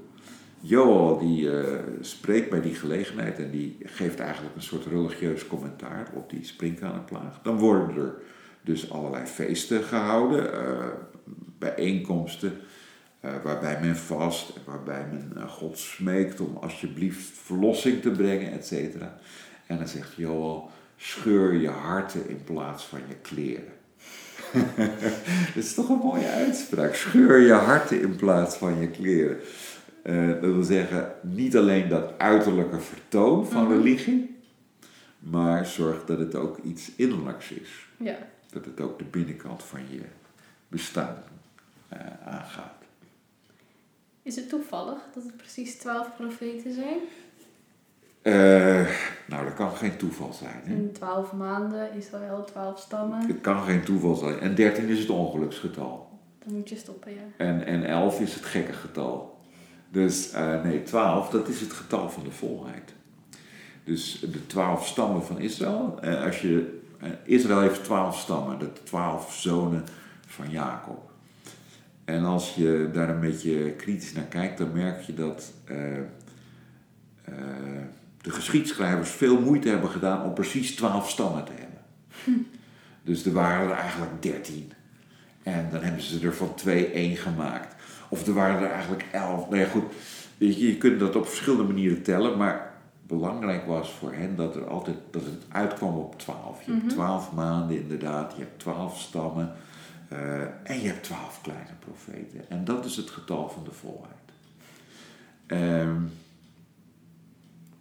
Joel 0.61 1.19
die 1.19 1.51
spreekt 2.01 2.51
bij 2.51 2.61
die 2.61 2.75
gelegenheid 2.75 3.39
en 3.39 3.51
die 3.51 3.77
geeft 3.83 4.21
eigenlijk 4.21 4.55
een 4.55 4.63
soort 4.63 4.87
religieus 4.87 5.47
commentaar 5.47 6.11
op 6.15 6.31
die 6.31 6.45
sprinkhanenplaag. 6.45 7.41
Dan 7.43 7.59
worden 7.59 7.97
er 7.97 8.15
dus 8.63 8.91
allerlei 8.91 9.27
feesten 9.27 9.83
gehouden, 9.83 10.51
bijeenkomsten, 11.59 12.53
uh, 13.25 13.31
waarbij 13.43 13.79
men 13.81 13.97
vast 13.97 14.49
en 14.57 14.63
waarbij 14.65 15.07
men 15.13 15.49
God 15.49 15.79
smeekt 15.79 16.41
om 16.41 16.57
alsjeblieft 16.57 17.31
verlossing 17.39 18.03
te 18.03 18.11
brengen, 18.11 18.53
et 18.53 18.67
cetera. 18.67 19.19
En 19.67 19.79
dan 19.79 19.89
zegt 19.89 20.15
Joel, 20.17 20.71
scheur 20.97 21.55
je 21.55 21.69
harten 21.69 22.29
in 22.29 22.45
plaats 22.45 22.85
van 22.85 23.01
je 23.09 23.15
kleren. 23.23 23.75
dat 25.55 25.65
is 25.65 25.75
toch 25.75 25.89
een 25.89 25.99
mooie 25.99 26.29
uitspraak. 26.31 26.95
Scheur 26.95 27.41
je 27.41 27.53
harten 27.53 28.01
in 28.01 28.17
plaats 28.17 28.57
van 28.57 28.81
je 28.81 28.89
kleren. 28.89 29.37
Uh, 30.05 30.29
dat 30.29 30.41
wil 30.41 30.63
zeggen, 30.63 31.13
niet 31.23 31.57
alleen 31.57 31.89
dat 31.89 32.13
uiterlijke 32.19 32.81
vertoon 32.81 33.47
van 33.47 33.63
Mhm. 33.63 33.73
religie, 33.73 34.37
maar 35.19 35.67
zorg 35.67 36.05
dat 36.05 36.19
het 36.19 36.35
ook 36.35 36.59
iets 36.59 36.91
innerlijks 36.97 37.51
is. 37.51 37.87
Ja. 37.97 38.17
Dat 38.53 38.65
het 38.65 38.81
ook 38.81 38.99
de 38.99 39.05
binnenkant 39.05 39.63
van 39.63 39.81
je 39.91 40.01
bestaan 40.69 41.17
uh, 41.93 41.99
aangaat. 42.25 42.75
Is 44.23 44.37
het 44.37 44.49
toevallig 44.49 44.99
dat 45.15 45.23
het 45.23 45.37
precies 45.37 45.77
twaalf 45.77 46.17
profeten 46.17 46.75
zijn? 46.75 46.99
Uh, 48.23 48.89
nou, 49.27 49.45
dat 49.45 49.55
kan 49.55 49.77
geen 49.77 49.97
toeval 49.97 50.33
zijn. 50.33 50.61
Hè? 50.65 50.75
In 50.75 50.93
twaalf 50.93 51.33
maanden, 51.33 51.95
Israël, 51.95 52.45
twaalf 52.45 52.79
stammen. 52.79 53.27
Het 53.27 53.41
kan 53.41 53.63
geen 53.63 53.83
toeval 53.85 54.15
zijn. 54.15 54.41
En 54.41 54.55
13 54.55 54.89
is 54.89 54.99
het 54.99 55.11
ongeluksgetal. 55.11 56.19
Dan 56.45 56.55
moet 56.55 56.69
je 56.69 56.77
stoppen, 56.77 57.13
ja. 57.13 57.21
En, 57.37 57.67
en 57.67 57.85
11 57.85 58.21
is 58.21 58.35
het 58.35 58.45
gekke 58.45 58.73
getal. 58.73 59.39
Dus 59.89 60.35
uh, 60.35 60.63
nee, 60.63 60.83
12, 60.83 61.29
dat 61.29 61.49
is 61.49 61.61
het 61.61 61.73
getal 61.73 62.11
van 62.11 62.25
de 62.25 62.31
volheid. 62.31 62.95
Dus 63.85 64.19
de 64.21 64.47
12 64.47 64.87
stammen 64.87 65.25
van 65.25 65.39
Israël. 65.39 65.99
Uh, 66.05 66.25
als 66.25 66.41
je, 66.41 66.81
Israël 67.25 67.61
heeft 67.61 67.85
12 67.85 68.19
stammen, 68.19 68.59
de 68.59 68.73
12 68.85 69.35
zonen 69.35 69.85
van 70.27 70.51
Jacob. 70.51 71.11
En 72.05 72.25
als 72.25 72.55
je 72.55 72.91
daar 72.93 73.09
een 73.09 73.21
beetje 73.21 73.71
kritisch 73.71 74.13
naar 74.13 74.25
kijkt, 74.25 74.59
dan 74.59 74.73
merk 74.73 75.01
je 75.01 75.15
dat 75.15 75.53
de 78.21 78.31
geschiedschrijvers 78.31 79.11
veel 79.11 79.41
moeite 79.41 79.69
hebben 79.69 79.91
gedaan 79.91 80.23
om 80.25 80.35
precies 80.35 80.75
12 80.75 81.11
stammen 81.11 81.45
te 81.45 81.53
hebben. 81.53 81.79
Hm. 82.25 82.31
Dus 83.03 83.25
er 83.27 83.33
waren 83.33 83.71
er 83.71 83.77
eigenlijk 83.77 84.23
13. 84.23 84.73
En 85.43 85.69
dan 85.71 85.83
hebben 85.83 86.03
ze 86.03 86.27
er 86.27 86.35
van 86.35 86.55
2 86.55 86.87
één 86.91 87.17
gemaakt. 87.17 87.75
Of 88.09 88.27
er 88.27 88.33
waren 88.35 88.63
er 88.63 88.71
eigenlijk 88.71 89.05
elf. 89.13 89.49
Nou 89.49 89.61
ja, 89.61 89.67
goed. 89.69 89.85
Je, 90.39 90.67
je 90.67 90.77
kunt 90.77 91.01
dat 91.01 91.17
op 91.17 91.27
verschillende 91.27 91.65
manieren 91.73 92.03
tellen, 92.03 92.37
maar 92.39 92.73
belangrijk 93.07 93.67
was 93.67 93.91
voor 93.91 94.13
hen 94.13 94.37
dat, 94.37 94.57
er 94.57 94.67
altijd, 94.69 94.97
dat 95.11 95.23
het 95.25 95.45
uitkwam 95.49 95.97
op 95.97 96.19
twaalf. 96.19 96.63
Je 96.65 96.71
Mhm. 96.73 96.81
hebt 96.81 96.93
twaalf 96.93 97.33
maanden 97.33 97.81
inderdaad, 97.81 98.33
je 98.37 98.43
hebt 98.43 98.59
twaalf 98.59 99.01
stammen 99.01 99.53
uh, 100.13 100.41
en 100.43 100.81
je 100.81 100.87
hebt 100.87 101.05
twaalf 101.05 101.41
kleine 101.43 101.75
profeten. 101.79 102.51
En 102.51 102.65
dat 102.65 102.85
is 102.85 102.97
het 102.97 103.11
getal 103.11 103.49
van 103.49 103.65
de 103.65 103.73
volheid. 103.73 104.15
Um, 105.47 106.11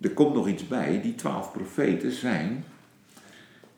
er 0.02 0.12
komt 0.12 0.34
nog 0.34 0.48
iets 0.48 0.68
bij, 0.68 1.02
die 1.02 1.16
twaalf 1.16 1.52
profeten 1.52 2.12
zijn 2.12 2.64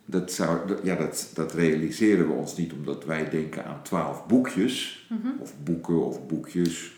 dat, 0.09 0.31
zou, 0.31 0.77
ja, 0.83 0.95
dat, 0.95 1.31
dat 1.33 1.53
realiseren 1.53 2.27
we 2.27 2.33
ons 2.33 2.57
niet 2.57 2.73
omdat 2.73 3.05
wij 3.05 3.29
denken 3.29 3.65
aan 3.65 3.83
twaalf 3.83 4.25
boekjes, 4.27 5.05
Mm 5.09 5.19
-hmm. 5.21 5.35
of 5.39 5.53
boeken 5.63 6.05
of 6.05 6.27
boekjes, 6.27 6.91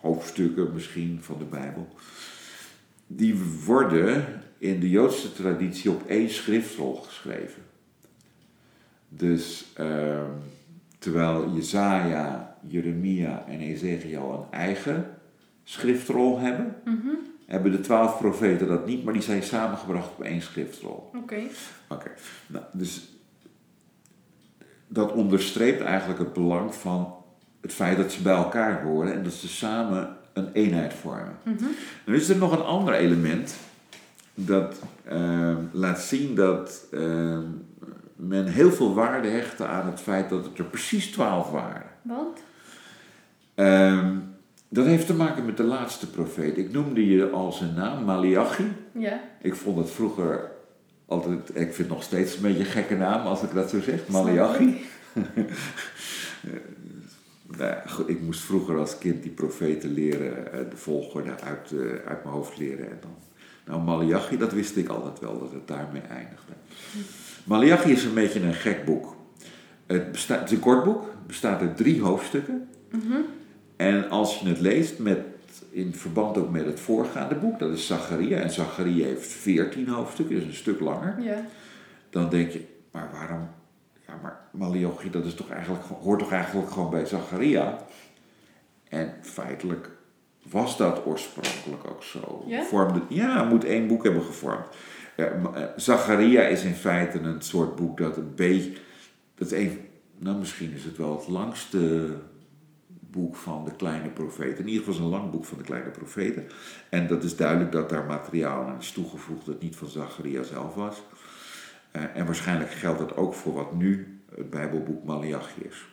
hoofdstukken 0.00 0.72
misschien 0.72 1.18
van 1.22 1.38
de 1.38 1.44
Bijbel. 1.44 1.88
Die 3.06 3.34
worden 3.64 4.42
in 4.58 4.80
de 4.80 4.90
Joodse 4.90 5.32
traditie 5.32 5.90
op 5.90 6.06
één 6.06 6.30
schriftrol 6.30 6.94
geschreven. 6.94 7.62
Dus 9.08 9.64
uh, 9.80 10.22
terwijl 11.04 11.50
Jezaja, 11.54 12.56
Jeremia 12.66 13.44
en 13.48 13.60
Ezekiel 13.60 14.48
een 14.52 14.58
eigen 14.58 15.06
schriftrol 15.64 16.38
hebben, 16.38 16.76
Mm 16.84 17.00
-hmm. 17.02 17.18
hebben 17.46 17.72
de 17.72 17.80
twaalf 17.80 18.18
profeten 18.18 18.68
dat 18.68 18.86
niet, 18.86 19.04
maar 19.04 19.12
die 19.12 19.22
zijn 19.22 19.42
samengebracht 19.42 20.08
op 20.08 20.24
één 20.24 20.42
schriftrol. 20.42 21.10
Oké. 21.14 21.18
Okay. 21.18 21.50
Oké, 21.88 21.94
okay. 21.94 22.12
nou, 22.46 22.64
dus 22.72 23.08
dat 24.86 25.12
onderstreept 25.12 25.80
eigenlijk 25.80 26.18
het 26.18 26.32
belang 26.32 26.74
van 26.74 27.14
het 27.60 27.72
feit 27.72 27.96
dat 27.96 28.12
ze 28.12 28.22
bij 28.22 28.34
elkaar 28.34 28.82
horen 28.82 29.14
en 29.14 29.22
dat 29.22 29.32
ze 29.32 29.48
samen 29.48 30.16
een 30.32 30.52
eenheid 30.52 30.94
vormen. 30.94 31.36
Mm 31.42 31.56
-hmm. 31.56 31.74
Dan 32.04 32.14
is 32.14 32.28
er 32.28 32.36
nog 32.36 32.52
een 32.52 32.64
ander 32.64 32.94
element 32.94 33.56
dat 34.34 34.82
uh, 35.12 35.56
laat 35.72 36.00
zien 36.00 36.34
dat 36.34 36.86
uh, 36.90 37.38
men 38.16 38.46
heel 38.46 38.72
veel 38.72 38.94
waarde 38.94 39.28
hechtte 39.28 39.66
aan 39.66 39.86
het 39.86 40.00
feit 40.00 40.28
dat 40.28 40.44
het 40.44 40.58
er 40.58 40.64
precies 40.64 41.10
twaalf 41.10 41.50
waren. 41.50 41.90
Want? 42.02 42.38
Uh, 43.54 44.08
dat 44.68 44.86
heeft 44.86 45.06
te 45.06 45.14
maken 45.14 45.44
met 45.44 45.56
de 45.56 45.62
laatste 45.62 46.10
profeet. 46.10 46.56
Ik 46.58 46.72
noemde 46.72 47.06
je 47.06 47.30
al 47.30 47.52
zijn 47.52 47.74
naam, 47.74 48.04
Malachi. 48.04 48.72
Ja. 48.92 49.20
Ik 49.40 49.54
vond 49.54 49.78
het 49.78 49.90
vroeger 49.90 50.50
altijd, 51.06 51.48
ik 51.48 51.54
vind 51.54 51.76
het 51.76 51.88
nog 51.88 52.02
steeds 52.02 52.36
een 52.36 52.42
beetje 52.42 52.58
een 52.58 52.64
gekke 52.64 52.96
naam 52.96 53.26
als 53.26 53.42
ik 53.42 53.54
dat 53.54 53.70
zo 53.70 53.80
zeg, 53.80 54.08
Malachi. 54.08 54.84
nou, 57.58 57.70
ja, 57.70 57.82
goed, 57.86 58.08
ik 58.08 58.20
moest 58.20 58.40
vroeger 58.40 58.78
als 58.78 58.98
kind 58.98 59.22
die 59.22 59.32
profeten 59.32 59.92
leren, 59.92 60.52
eh, 60.52 60.58
de 60.70 60.76
volgorde 60.76 61.40
uit, 61.40 61.70
uh, 61.70 61.80
uit 61.90 62.24
mijn 62.24 62.34
hoofd 62.34 62.58
leren. 62.58 62.90
En 62.90 62.98
dan, 63.00 63.14
nou, 63.64 63.82
Malachi, 63.82 64.36
dat 64.36 64.52
wist 64.52 64.76
ik 64.76 64.88
altijd 64.88 65.20
wel, 65.20 65.38
dat 65.38 65.52
het 65.52 65.68
daarmee 65.68 66.02
eindigde. 66.02 66.52
Malachi 67.44 67.90
is 67.90 68.04
een 68.04 68.14
beetje 68.14 68.40
een 68.40 68.54
gek 68.54 68.84
boek. 68.84 69.16
Het, 69.86 70.12
bestaat, 70.12 70.40
het 70.40 70.50
is 70.50 70.56
een 70.56 70.62
kort 70.62 70.84
boek, 70.84 71.04
bestaat 71.26 71.60
uit 71.60 71.76
drie 71.76 72.00
hoofdstukken. 72.00 72.68
Mm 72.90 73.00
-hmm. 73.00 73.24
En 73.76 74.10
als 74.10 74.38
je 74.38 74.48
het 74.48 74.60
leest 74.60 74.98
met, 74.98 75.18
in 75.70 75.94
verband 75.94 76.38
ook 76.38 76.50
met 76.50 76.66
het 76.66 76.80
voorgaande 76.80 77.34
boek, 77.34 77.58
dat 77.58 77.72
is 77.72 77.86
Zacharia. 77.86 78.38
En 78.38 78.50
Zacharia 78.50 79.06
heeft 79.06 79.32
veertien 79.32 79.88
hoofdstukken, 79.88 80.36
dus 80.36 80.44
een 80.44 80.54
stuk 80.54 80.80
langer. 80.80 81.22
Ja. 81.22 81.46
Dan 82.10 82.28
denk 82.28 82.50
je, 82.50 82.66
maar 82.90 83.08
waarom? 83.12 83.48
Ja, 84.06 84.18
maar 84.22 84.40
Malachi, 84.50 85.10
dat 85.10 85.24
is 85.24 85.34
toch 85.34 85.50
eigenlijk, 85.50 85.84
hoort 85.84 86.18
toch 86.18 86.32
eigenlijk 86.32 86.70
gewoon 86.70 86.90
bij 86.90 87.06
Zacharia? 87.06 87.78
En 88.88 89.12
feitelijk 89.20 89.90
was 90.50 90.76
dat 90.76 91.06
oorspronkelijk 91.06 91.90
ook 91.90 92.02
zo. 92.02 92.44
Ja? 92.46 92.62
Vormde, 92.62 93.00
ja, 93.08 93.44
moet 93.44 93.64
één 93.64 93.86
boek 93.86 94.04
hebben 94.04 94.22
gevormd. 94.22 94.66
Ja, 95.16 95.72
Zacharia 95.76 96.42
is 96.42 96.64
in 96.64 96.74
feite 96.74 97.18
een 97.18 97.42
soort 97.42 97.76
boek 97.76 97.98
dat 97.98 98.16
een 98.16 98.34
beetje. 98.34 98.72
Dat 99.34 99.52
is 99.52 99.58
een, 99.58 99.78
nou, 100.18 100.38
misschien 100.38 100.72
is 100.72 100.84
het 100.84 100.96
wel 100.96 101.16
het 101.16 101.28
langste 101.28 102.10
boek 103.14 103.36
van 103.36 103.64
de 103.64 103.74
kleine 103.76 104.08
profeten. 104.08 104.58
In 104.58 104.68
ieder 104.68 104.84
geval 104.84 104.94
is 104.94 105.00
een 105.00 105.18
lang 105.18 105.30
boek 105.30 105.44
van 105.44 105.58
de 105.58 105.64
kleine 105.64 105.90
profeten. 105.90 106.46
En 106.88 107.06
dat 107.06 107.24
is 107.24 107.36
duidelijk 107.36 107.72
dat 107.72 107.88
daar 107.88 108.04
materiaal 108.04 108.64
aan 108.64 108.78
is 108.78 108.92
toegevoegd 108.92 109.46
dat 109.46 109.62
niet 109.62 109.76
van 109.76 109.88
Zacharia 109.88 110.42
zelf 110.42 110.74
was. 110.74 111.02
Uh, 111.92 112.02
en 112.14 112.26
waarschijnlijk 112.26 112.70
geldt 112.70 112.98
dat 112.98 113.16
ook 113.16 113.34
voor 113.34 113.52
wat 113.52 113.74
nu 113.74 114.20
het 114.34 114.50
Bijbelboek 114.50 115.04
Malachi 115.04 115.62
is. 115.62 115.86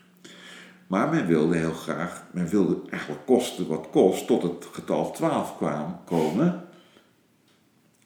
Maar 0.92 1.10
men 1.10 1.26
wilde 1.26 1.58
heel 1.58 1.74
graag, 1.74 2.24
men 2.32 2.48
wilde 2.48 2.78
eigenlijk 2.90 3.26
kosten 3.26 3.68
wat 3.68 3.88
kost, 3.92 4.28
tot 4.28 4.44
het 4.44 4.68
getal 4.72 5.12
12 5.12 5.58
kwam 5.58 6.00
komen. 6.06 6.64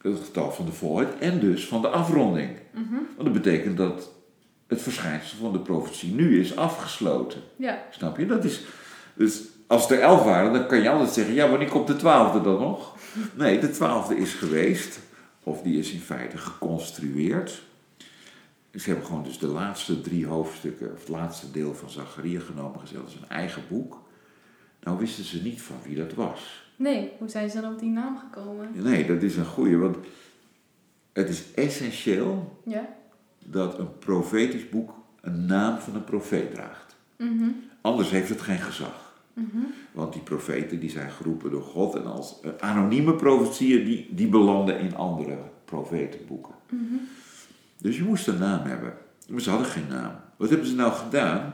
Het 0.01 0.19
getal 0.25 0.51
van 0.51 0.65
de 0.65 0.71
volheid 0.71 1.17
en 1.19 1.39
dus 1.39 1.67
van 1.67 1.81
de 1.81 1.87
afronding. 1.87 2.49
Mm 2.71 2.87
-hmm. 2.89 3.07
Want 3.15 3.33
dat 3.33 3.43
betekent 3.43 3.77
dat 3.77 4.11
het 4.67 4.81
verschijnsel 4.81 5.37
van 5.37 5.51
de 5.51 5.59
profetie 5.59 6.13
nu 6.13 6.39
is 6.39 6.55
afgesloten. 6.55 7.41
Ja. 7.55 7.81
Snap 7.89 8.17
je? 8.17 8.25
Dat 8.25 8.43
is, 8.43 8.61
dus 9.13 9.41
als 9.67 9.89
er 9.89 9.99
elf 9.99 10.23
waren, 10.23 10.53
dan 10.53 10.67
kan 10.67 10.81
je 10.81 10.89
altijd 10.89 11.09
zeggen, 11.09 11.33
ja, 11.33 11.49
wanneer 11.49 11.69
komt 11.69 11.87
de 11.87 11.95
twaalfde 11.95 12.41
dan 12.41 12.59
nog? 12.59 12.95
Nee, 13.33 13.59
de 13.59 13.69
twaalfde 13.69 14.17
is 14.17 14.33
geweest, 14.33 14.99
of 15.43 15.61
die 15.61 15.79
is 15.79 15.91
in 15.91 15.99
feite 15.99 16.37
geconstrueerd. 16.37 17.61
Ze 18.75 18.89
hebben 18.89 19.05
gewoon 19.05 19.23
dus 19.23 19.39
de 19.39 19.47
laatste 19.47 20.01
drie 20.01 20.25
hoofdstukken, 20.25 20.91
of 20.91 20.99
het 20.99 21.07
laatste 21.07 21.51
deel 21.51 21.73
van 21.73 21.89
Zacharia 21.89 22.39
genomen, 22.39 22.79
gezet 22.79 23.01
als 23.03 23.15
een 23.15 23.29
eigen 23.29 23.61
boek. 23.69 24.03
Nou 24.83 24.97
wisten 24.97 25.23
ze 25.23 25.41
niet 25.41 25.61
van 25.61 25.75
wie 25.83 25.95
dat 25.95 26.13
was. 26.13 26.69
Nee, 26.75 27.11
hoe 27.17 27.29
zijn 27.29 27.49
ze 27.49 27.61
dan 27.61 27.73
op 27.73 27.79
die 27.79 27.89
naam 27.89 28.17
gekomen? 28.17 28.69
Nee, 28.73 29.05
dat 29.05 29.21
is 29.21 29.35
een 29.35 29.45
goeie, 29.45 29.77
want 29.77 29.97
het 31.13 31.29
is 31.29 31.53
essentieel 31.53 32.61
Ja? 32.65 32.87
dat 33.45 33.79
een 33.79 33.97
profetisch 33.97 34.69
boek 34.69 34.93
een 35.21 35.45
naam 35.45 35.77
van 35.77 35.95
een 35.95 36.03
profeet 36.03 36.53
draagt. 36.53 36.95
Mhm. 37.17 37.49
Anders 37.81 38.09
heeft 38.09 38.29
het 38.29 38.41
geen 38.41 38.59
gezag. 38.59 39.13
Mhm. 39.33 39.57
Want 39.91 40.13
die 40.13 40.21
profeten 40.21 40.79
die 40.79 40.89
zijn 40.89 41.11
geroepen 41.11 41.51
door 41.51 41.61
God 41.61 41.95
en 41.95 42.05
als 42.05 42.35
anonieme 42.59 43.13
profetieën 43.13 43.85
die, 43.85 44.07
die 44.11 44.27
belanden 44.27 44.79
in 44.79 44.95
andere 44.95 45.37
profetenboeken. 45.65 46.53
Mhm. 46.69 46.95
Dus 47.77 47.97
je 47.97 48.03
moest 48.03 48.27
een 48.27 48.37
naam 48.37 48.65
hebben. 48.65 48.93
Maar 49.29 49.41
ze 49.41 49.49
hadden 49.49 49.67
geen 49.67 49.87
naam. 49.89 50.15
Wat 50.37 50.49
hebben 50.49 50.67
ze 50.67 50.75
nou 50.75 50.93
gedaan? 50.93 51.53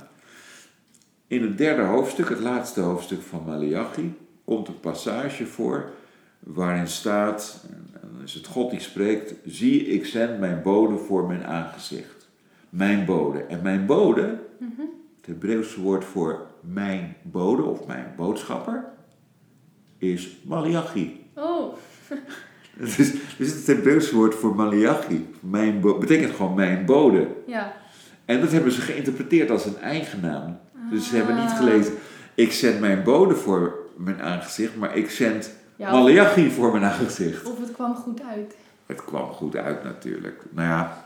In 1.28 1.42
het 1.42 1.58
derde 1.58 1.82
hoofdstuk, 1.82 2.30
het 2.30 2.40
laatste 2.40 2.82
hoofdstuk 2.82 3.22
van 3.22 3.44
Malachi, 3.46 4.18
komt 4.46 4.68
een 4.68 4.80
passage 4.80 5.46
voor 5.46 5.92
waarin 6.40 6.88
staat, 6.88 7.66
dan 8.02 8.24
is 8.24 8.34
het 8.34 8.46
God 8.46 8.72
die 8.72 8.80
spreekt, 8.80 9.34
zie 9.46 9.86
ik 9.86 10.06
zend 10.06 10.40
mijn 10.40 10.62
bode 10.62 10.98
voor 10.98 11.28
mijn 11.28 11.46
aangezicht. 11.46 12.30
Mijn 12.70 13.06
bode. 13.06 13.40
En 13.44 13.62
mijn 13.62 13.86
bode, 13.86 14.40
het 15.18 15.26
Hebreeuwse 15.26 15.82
woord 15.82 16.06
voor 16.06 16.48
mijn 16.60 17.16
bode 17.22 17.64
of 17.64 17.88
mijn 17.88 18.14
boodschapper, 18.16 18.86
is 19.98 20.38
Malachi. 20.44 21.30
Oh, 21.36 21.74
Dus, 22.78 22.96
dus 23.38 23.54
het 23.54 23.68
Hebreeuwse 23.68 24.16
woord 24.16 24.36
voor 24.36 24.56
Malachi, 24.56 25.30
mijn 25.40 25.82
betekent 25.82 26.36
gewoon 26.36 26.54
mijn 26.54 26.86
bode. 26.86 27.28
ja. 27.46 27.74
En 28.26 28.40
dat 28.42 28.52
hebben 28.52 28.72
ze 28.72 28.82
geïnterpreteerd 28.82 29.50
als 29.50 29.66
een 29.66 29.78
eigen 29.78 30.20
naam. 30.22 30.60
Dus 30.90 31.10
ze 31.10 31.16
hebben 31.16 31.36
niet 31.36 31.50
Ah. 31.50 31.58
gelezen, 31.58 31.94
ik 32.36 32.52
zend 32.52 32.80
mijn 32.80 33.04
bode 33.04 33.36
voor 33.36 33.80
mijn 33.98 34.22
aangezicht, 34.22 34.76
maar 34.76 34.96
ik 34.98 35.10
zend 35.10 35.52
Ja, 35.76 35.92
Malachi 35.92 36.50
voor 36.52 36.72
mijn 36.72 36.84
aangezicht. 36.84 37.44
of 37.46 37.60
het 37.60 37.72
kwam 37.72 37.96
goed 37.96 38.22
uit. 38.30 38.56
Het 38.86 39.06
kwam 39.06 39.30
goed 39.32 39.56
uit 39.56 39.84
natuurlijk. 39.84 40.44
Nou 40.50 40.68
ja, 40.68 41.04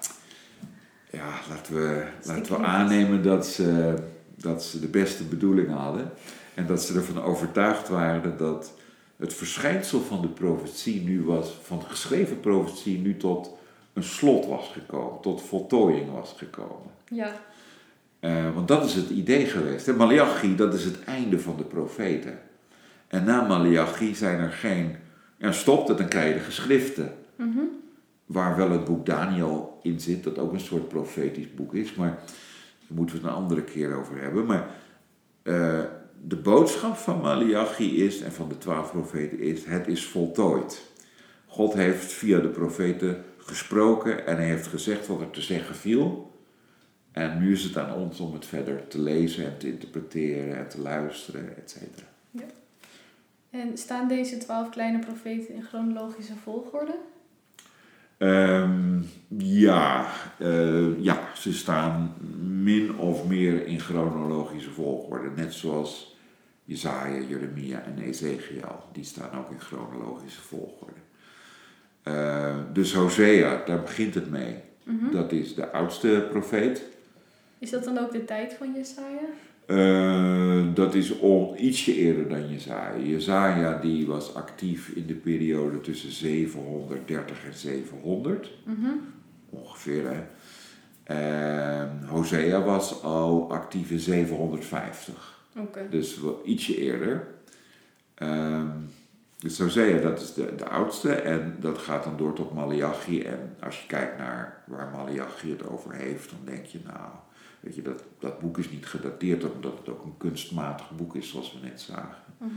ja 1.11 1.27
laten, 1.49 1.73
we, 1.75 2.03
laten 2.23 2.57
we 2.57 2.63
aannemen 2.65 3.23
dat 3.23 3.47
ze, 3.47 3.93
dat 4.37 4.63
ze 4.63 4.79
de 4.79 4.87
beste 4.87 5.23
bedoelingen 5.23 5.77
hadden. 5.77 6.11
En 6.53 6.65
dat 6.65 6.83
ze 6.83 6.93
ervan 6.95 7.23
overtuigd 7.23 7.87
waren 7.89 8.37
dat 8.37 8.73
het 9.17 9.33
verschijnsel 9.33 10.01
van 10.01 10.21
de 10.21 10.27
profetie 10.27 11.01
nu 11.01 11.23
was, 11.23 11.57
van 11.63 11.79
de 11.79 11.85
geschreven 11.85 12.39
profetie 12.39 12.97
nu 12.99 13.17
tot 13.17 13.49
een 13.93 14.03
slot 14.03 14.45
was 14.45 14.71
gekomen, 14.73 15.21
tot 15.21 15.41
voltooiing 15.41 16.11
was 16.11 16.33
gekomen. 16.37 16.91
Ja. 17.09 17.31
Eh, 18.19 18.53
want 18.53 18.67
dat 18.67 18.85
is 18.85 18.93
het 18.93 19.09
idee 19.09 19.45
geweest. 19.45 19.85
hè. 19.85 19.93
Malachi, 19.93 20.55
dat 20.55 20.73
is 20.73 20.83
het 20.83 21.03
einde 21.03 21.39
van 21.39 21.57
de 21.57 21.63
profeten. 21.63 22.39
En 23.07 23.23
na 23.23 23.41
Malachi 23.47 24.15
zijn 24.15 24.39
er 24.39 24.51
geen... 24.51 24.95
Ja, 25.37 25.51
stopt 25.51 25.87
het, 25.87 25.97
dan 25.97 26.07
krijg 26.07 26.27
je 26.27 26.33
de 26.33 26.45
geschriften. 26.45 27.15
Mhm. 27.35 27.59
Waar 28.25 28.55
wel 28.55 28.71
het 28.71 28.85
boek 28.85 29.05
Daniel 29.05 29.79
in 29.81 29.99
zit, 29.99 30.23
dat 30.23 30.37
ook 30.37 30.53
een 30.53 30.59
soort 30.59 30.87
profetisch 30.87 31.53
boek 31.53 31.73
is. 31.73 31.95
Maar 31.95 32.09
daar 32.87 32.97
moeten 32.97 33.15
we 33.15 33.21
het 33.21 33.31
een 33.31 33.41
andere 33.41 33.63
keer 33.63 33.95
over 33.95 34.21
hebben. 34.21 34.45
Maar 34.45 34.67
eh, 35.43 35.79
de 36.27 36.35
boodschap 36.35 36.95
van 36.95 37.21
Malachi 37.21 38.03
is, 38.03 38.21
en 38.21 38.31
van 38.31 38.49
de 38.49 38.57
twaalf 38.57 38.91
profeten 38.91 39.39
is, 39.39 39.65
het 39.65 39.87
is 39.87 40.05
voltooid. 40.05 40.81
God 41.45 41.73
heeft 41.73 42.11
via 42.11 42.39
de 42.39 42.47
profeten 42.47 43.23
gesproken 43.37 44.25
en 44.27 44.35
hij 44.35 44.45
heeft 44.45 44.67
gezegd 44.67 45.07
wat 45.07 45.21
er 45.21 45.29
te 45.29 45.41
zeggen 45.41 45.75
viel. 45.75 46.33
En 47.11 47.39
nu 47.39 47.51
is 47.51 47.63
het 47.63 47.77
aan 47.77 47.93
ons 47.93 48.19
om 48.19 48.33
het 48.33 48.45
verder 48.45 48.87
te 48.87 48.99
lezen 48.99 49.45
en 49.45 49.57
te 49.57 49.67
interpreteren 49.67 50.57
en 50.57 50.69
te 50.69 50.81
luisteren, 50.81 51.57
et 51.57 51.69
cetera. 51.69 52.07
En 53.49 53.77
staan 53.77 54.07
deze 54.07 54.37
twaalf 54.37 54.69
kleine 54.69 54.99
profeten 54.99 55.55
in 55.55 55.63
chronologische 55.63 56.35
volgorde? 56.43 56.95
Ehm, 58.17 59.01
ja, 59.37 60.07
eh, 60.39 61.03
ja, 61.03 61.19
ze 61.35 61.53
staan 61.53 62.13
min 62.63 62.97
of 62.97 63.27
meer 63.27 63.67
in 63.67 63.79
chronologische 63.79 64.71
volgorde. 64.71 65.29
Net 65.35 65.53
zoals 65.53 66.14
Jezaja, 66.65 67.21
Jeremia 67.27 67.83
en 67.83 68.03
Ezekiel. 68.03 68.83
Die 68.91 69.03
staan 69.03 69.39
ook 69.39 69.51
in 69.51 69.59
chronologische 69.59 70.41
volgorde. 70.41 70.99
Eh, 72.03 72.55
dus 72.73 72.93
Hosea, 72.93 73.61
daar 73.65 73.81
begint 73.81 74.13
het 74.13 74.29
mee. 74.29 74.55
Mhm. 74.83 75.11
Dat 75.11 75.31
is 75.31 75.55
de 75.55 75.71
oudste 75.71 76.27
profeet. 76.29 76.83
Is 77.59 77.69
dat 77.69 77.83
dan 77.83 77.97
ook 77.97 78.11
de 78.11 78.25
tijd 78.25 78.53
van 78.53 78.73
Jesaja? 78.73 79.27
Eh, 79.65 80.73
dat 80.73 80.95
is 80.95 81.19
om 81.19 81.55
ietsje 81.55 81.95
eerder 81.95 82.29
dan 82.29 82.49
Jezaja. 82.49 82.97
Jezaja 82.97 83.77
die 83.77 84.07
was 84.07 84.33
actief 84.33 84.89
in 84.89 85.07
de 85.07 85.13
periode 85.13 85.81
tussen 85.81 86.11
730 86.11 87.45
en 87.45 87.53
700. 87.53 88.51
Mhm. 88.63 88.89
ongeveer. 89.49 90.03
Hè. 90.07 90.23
En 91.03 92.05
Hosea 92.07 92.61
was 92.61 93.03
al 93.03 93.51
actief 93.51 93.91
in 93.91 93.99
750, 93.99 95.34
Dus 95.89 96.19
wel 96.19 96.41
ietsje 96.45 96.77
eerder. 96.77 97.27
Ehm, 98.13 98.69
dus 99.37 99.59
Hosea, 99.59 100.01
dat 100.01 100.21
is 100.21 100.33
de, 100.33 100.55
de 100.55 100.67
oudste 100.69 101.13
en 101.13 101.57
dat 101.59 101.77
gaat 101.77 102.03
dan 102.03 102.17
door 102.17 102.33
tot 102.33 102.53
Malachi. 102.53 103.21
En 103.21 103.55
als 103.59 103.81
je 103.81 103.87
kijkt 103.87 104.17
naar 104.17 104.63
waar 104.65 104.91
Malachi 104.91 105.49
het 105.49 105.67
over 105.67 105.93
heeft, 105.93 106.29
dan 106.29 106.39
denk 106.45 106.65
je, 106.65 106.79
nou, 106.85 107.09
weet 107.59 107.75
je, 107.75 107.81
dat, 107.81 108.03
dat 108.19 108.39
boek 108.39 108.57
is 108.57 108.69
niet 108.69 108.85
gedateerd 108.85 109.53
omdat 109.53 109.77
het 109.77 109.89
ook 109.89 110.03
een 110.03 110.17
kunstmatig 110.17 110.91
boek 110.91 111.15
is, 111.15 111.29
zoals 111.29 111.53
we 111.53 111.67
net 111.67 111.81
zagen. 111.81 112.23
Mhm. 112.37 112.51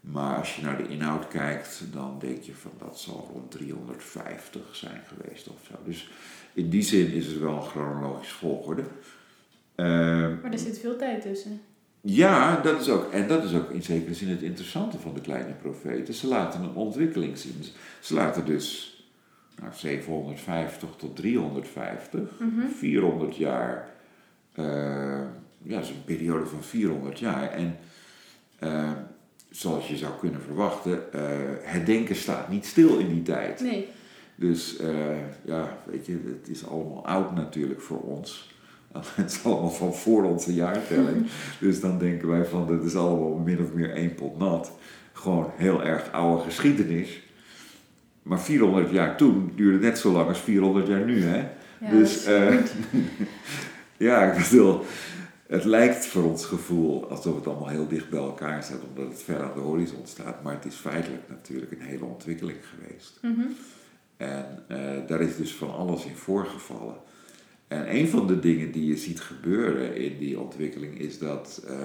Maar 0.00 0.36
als 0.36 0.56
je 0.56 0.62
naar 0.62 0.76
de 0.76 0.88
inhoud 0.88 1.28
kijkt, 1.28 1.84
dan 1.92 2.16
denk 2.18 2.42
je 2.42 2.54
van 2.54 2.70
dat 2.78 2.98
zal 2.98 3.30
rond 3.32 3.50
350 3.50 4.76
zijn 4.76 5.00
geweest 5.06 5.48
of 5.48 5.58
zo. 5.66 5.74
Dus 5.84 6.10
in 6.52 6.68
die 6.68 6.82
zin 6.82 7.12
is 7.12 7.26
het 7.26 7.38
wel 7.38 7.56
een 7.56 7.62
chronologisch 7.62 8.32
volgorde. 8.32 8.82
Ehm, 9.74 10.40
Maar 10.40 10.52
er 10.52 10.58
zit 10.58 10.78
veel 10.78 10.96
tijd 10.96 11.22
tussen. 11.22 11.60
Ja, 12.06 12.60
dat 12.60 12.80
is 12.80 12.88
ook, 12.88 13.12
en 13.12 13.28
dat 13.28 13.44
is 13.44 13.54
ook 13.54 13.70
in 13.70 13.82
zekere 13.82 14.14
zin 14.14 14.28
het 14.28 14.42
interessante 14.42 14.98
van 14.98 15.14
de 15.14 15.20
kleine 15.20 15.52
profeten. 15.52 16.14
Ze 16.14 16.26
laten 16.26 16.62
een 16.62 16.74
ontwikkeling 16.74 17.38
zien. 17.38 17.62
Ze 18.00 18.14
laten 18.14 18.44
dus 18.44 18.94
nou, 19.60 19.72
750 19.74 20.88
tot 20.96 21.16
350, 21.16 22.20
Mhm. 22.38 22.68
400 22.68 23.36
jaar, 23.36 23.88
eh, 24.52 24.64
ja, 25.62 25.74
dat 25.74 25.82
is 25.82 25.88
een 25.88 26.04
periode 26.04 26.46
van 26.46 26.62
400 26.62 27.18
jaar. 27.18 27.50
En 27.50 27.76
eh, 28.58 28.90
zoals 29.50 29.88
je 29.88 29.96
zou 29.96 30.12
kunnen 30.20 30.40
verwachten, 30.40 31.12
eh, 31.12 31.20
het 31.60 31.86
denken 31.86 32.16
staat 32.16 32.48
niet 32.48 32.66
stil 32.66 32.98
in 32.98 33.08
die 33.08 33.22
tijd. 33.22 33.60
Nee. 33.60 33.86
Dus 34.38 34.76
ja, 35.44 35.78
weet 35.84 36.06
je, 36.06 36.20
het 36.40 36.48
is 36.48 36.66
allemaal 36.66 37.06
oud 37.06 37.34
natuurlijk 37.34 37.80
voor 37.80 38.00
ons. 38.00 38.54
Het 39.14 39.30
is 39.30 39.44
allemaal 39.44 39.70
van 39.70 39.94
voor 39.94 40.24
onze 40.24 40.54
jaartelling. 40.54 41.26
Dus 41.60 41.80
dan 41.80 41.98
denken 41.98 42.28
wij 42.28 42.44
van, 42.44 42.66
dat 42.66 42.84
is 42.84 42.96
allemaal 42.96 43.36
min 43.38 43.60
of 43.60 43.72
meer 43.72 43.94
één 43.94 44.14
pot 44.14 44.38
nat. 44.38 44.72
Gewoon 45.12 45.50
heel 45.56 45.84
erg 45.84 46.12
oude 46.12 46.42
geschiedenis. 46.42 47.22
Maar 48.22 48.40
400 48.40 48.90
jaar 48.90 49.16
toen 49.16 49.52
duurde 49.54 49.78
net 49.78 49.98
zo 49.98 50.12
lang 50.12 50.28
als 50.28 50.38
400 50.38 50.86
jaar 50.86 51.04
nu, 51.04 51.22
hè? 51.22 51.48
Ja, 51.80 51.90
dus 51.90 52.26
goed. 52.26 52.72
ja, 54.06 54.32
ik 54.32 54.42
bedoel, 54.42 54.84
het 55.46 55.64
lijkt 55.64 56.06
voor 56.06 56.22
ons 56.22 56.44
gevoel 56.44 57.10
alsof 57.10 57.34
het 57.34 57.46
allemaal 57.46 57.68
heel 57.68 57.88
dicht 57.88 58.10
bij 58.10 58.20
elkaar 58.20 58.62
staat, 58.62 58.80
omdat 58.88 59.12
het 59.12 59.22
ver 59.22 59.42
aan 59.42 59.54
de 59.54 59.60
horizon 59.60 60.06
staat. 60.06 60.42
Maar 60.42 60.54
het 60.54 60.64
is 60.64 60.74
feitelijk 60.74 61.22
natuurlijk 61.28 61.72
een 61.72 61.80
hele 61.80 62.04
ontwikkeling 62.04 62.58
geweest. 62.62 63.18
Mhm. 63.22 63.46
En 64.16 64.64
eh, 64.68 65.08
daar 65.08 65.20
is 65.20 65.36
dus 65.36 65.54
van 65.54 65.74
alles 65.74 66.04
in 66.04 66.16
voorgevallen. 66.16 66.96
En 67.68 67.96
een 67.96 68.08
van 68.08 68.26
de 68.26 68.38
dingen 68.38 68.72
die 68.72 68.86
je 68.86 68.96
ziet 68.96 69.20
gebeuren 69.20 69.96
in 69.96 70.18
die 70.18 70.40
ontwikkeling 70.40 70.98
is 70.98 71.18
dat, 71.18 71.62
eh, 71.66 71.76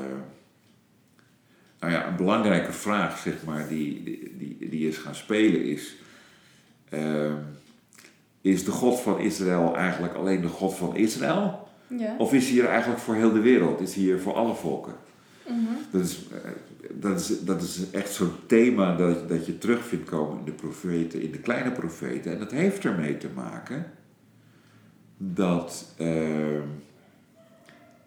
nou 1.80 1.94
ja, 1.94 2.08
een 2.08 2.16
belangrijke 2.16 2.72
vraag, 2.72 3.18
zeg 3.18 3.44
maar, 3.46 3.68
die, 3.68 4.04
die, 4.38 4.70
die, 4.70 4.88
is 4.88 4.98
gaan 4.98 5.16
spelen 5.16 5.64
is, 5.64 5.96
eh, 6.90 7.34
is 8.42 8.64
de 8.64 8.72
God 8.72 9.00
van 9.00 9.20
Israël 9.20 9.76
eigenlijk 9.76 10.14
alleen 10.14 10.42
de 10.42 10.48
God 10.48 10.76
van 10.76 10.96
Israël? 10.96 11.68
Ja. 11.88 12.16
Of 12.18 12.34
is 12.34 12.50
hij 12.50 12.60
er 12.60 12.70
eigenlijk 12.70 13.02
voor 13.02 13.16
heel 13.16 13.34
de 13.34 13.40
wereld? 13.42 13.82
Is 13.82 13.96
hij 13.96 14.12
er 14.12 14.20
voor 14.20 14.34
alle 14.34 14.56
volken? 14.56 14.96
Mhm. 15.48 15.58
Dat 15.92 16.02
is, 16.02 16.20
eh, 16.32 16.52
dat 16.94 17.20
is, 17.20 17.40
dat 17.40 17.62
is 17.62 17.92
echt 17.92 18.14
zo'n 18.14 18.34
thema 18.46 18.96
dat, 18.96 19.30
dat 19.30 19.46
je 19.46 19.58
terug 19.58 19.86
vindt 19.86 20.10
komen 20.10 20.40
in 20.40 20.46
de 20.46 20.52
profeten, 20.52 21.22
in 21.22 21.32
de 21.32 21.40
kleine 21.40 21.72
profeten. 21.72 22.32
En 22.32 22.40
dat 22.40 22.52
heeft 22.52 22.86
ermee 22.86 23.18
te 23.18 23.30
maken 23.36 23.92
dat, 25.24 25.94
eh, 25.98 26.60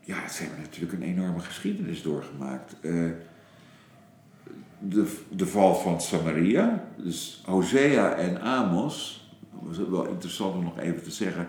ja, 0.00 0.28
ze 0.28 0.42
hebben 0.42 0.60
natuurlijk 0.60 0.92
een 0.92 1.02
enorme 1.02 1.40
geschiedenis 1.40 2.02
doorgemaakt. 2.02 2.76
Eh, 2.80 3.10
de, 4.78 5.16
de 5.28 5.46
val 5.46 5.74
van 5.74 6.00
Samaria, 6.00 6.84
dus 6.96 7.42
Hosea 7.46 8.14
en 8.14 8.40
Amos, 8.40 9.28
was 9.50 9.78
wel 9.88 10.06
interessant 10.06 10.54
om 10.54 10.62
nog 10.62 10.78
even 10.78 11.02
te 11.02 11.10
zeggen. 11.10 11.48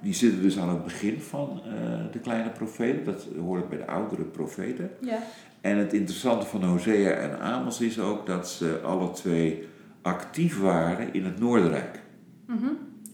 Die 0.00 0.14
zitten 0.14 0.42
dus 0.42 0.58
aan 0.58 0.68
het 0.68 0.84
begin 0.84 1.20
van 1.20 1.60
eh, 1.64 1.72
de 2.12 2.18
kleine 2.18 2.50
profeten. 2.50 3.04
Dat 3.04 3.26
hoort 3.38 3.68
bij 3.68 3.78
de 3.78 3.86
oudere 3.86 4.24
profeten. 4.24 4.90
Ja. 5.00 5.18
En 5.60 5.76
het 5.76 5.92
interessante 5.92 6.46
van 6.46 6.64
Hosea 6.64 7.10
en 7.10 7.40
Amos 7.40 7.80
is 7.80 7.98
ook 7.98 8.26
dat 8.26 8.48
ze 8.48 8.80
alle 8.80 9.10
twee 9.10 9.68
actief 10.02 10.60
waren 10.60 11.12
in 11.14 11.24
het 11.24 11.38
Noorderrijk. 11.38 12.00
Mhm. 12.46 12.66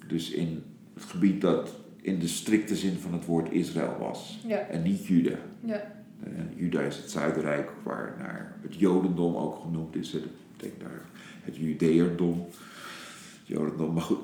Dus 0.07 0.31
in 0.31 0.65
het 0.95 1.05
gebied 1.05 1.41
dat 1.41 1.81
in 2.03 2.19
de 2.19 2.29
strikte 2.29 2.77
zin 2.77 2.99
van 2.99 3.13
het 3.13 3.25
woord 3.25 3.53
Israël 3.53 3.97
was. 3.99 4.41
Ja. 4.47 4.59
En 4.59 4.83
niet 4.83 5.07
Juda. 5.07 5.37
Ja. 5.65 5.93
Eh, 6.25 6.31
Juda 6.57 6.81
is 6.81 6.97
het 6.97 7.11
Zuiderrijk, 7.11 7.71
waar 7.83 8.15
naar 8.19 8.57
het 8.63 8.75
Jodendom 8.75 9.37
ook 9.37 9.61
genoemd 9.61 9.97
is. 9.97 10.11
Dat 10.11 10.23
betekent 10.57 10.81
daar 10.81 11.01
het 11.43 11.57
Judeërdom, 11.57 12.47
het 13.39 13.47
Jodendom. 13.47 13.93
Maar 13.93 14.03
goed, 14.03 14.19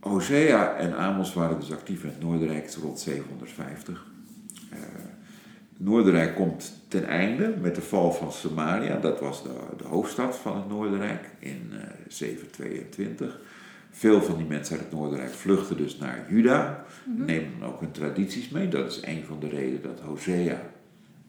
Hosea 0.00 0.76
en 0.76 0.96
Amos 0.96 1.34
waren 1.34 1.60
dus 1.60 1.72
actief 1.72 2.02
in 2.02 2.08
het 2.08 2.20
Noorderrijk 2.20 2.70
rond 2.82 2.98
750. 2.98 4.06
Eh, 4.70 4.78
het 5.72 5.86
Noorderrijk 5.86 6.34
komt 6.34 6.72
ten 6.88 7.04
einde 7.04 7.54
met 7.60 7.74
de 7.74 7.82
val 7.82 8.12
van 8.12 8.32
Samaria. 8.32 8.96
Dat 8.96 9.20
was 9.20 9.42
de, 9.42 9.54
de 9.76 9.84
hoofdstad 9.84 10.36
van 10.36 10.56
het 10.56 10.68
Noorderrijk 10.68 11.30
in 11.38 11.70
eh 11.72 11.78
722. 12.08 13.40
Veel 13.96 14.22
van 14.22 14.36
die 14.36 14.46
mensen 14.46 14.76
uit 14.76 14.84
het 14.84 14.94
Noorderrijk 14.94 15.32
vluchten 15.32 15.76
dus 15.76 15.98
naar 15.98 16.26
Juda. 16.28 16.84
Nemen 17.04 17.50
dan 17.58 17.68
ook 17.68 17.80
hun 17.80 17.90
tradities 17.90 18.48
mee. 18.48 18.68
Dat 18.68 18.90
is 18.90 19.02
een 19.02 19.24
van 19.24 19.40
de 19.40 19.48
redenen 19.48 19.82
dat 19.82 20.00
Hosea, 20.00 20.60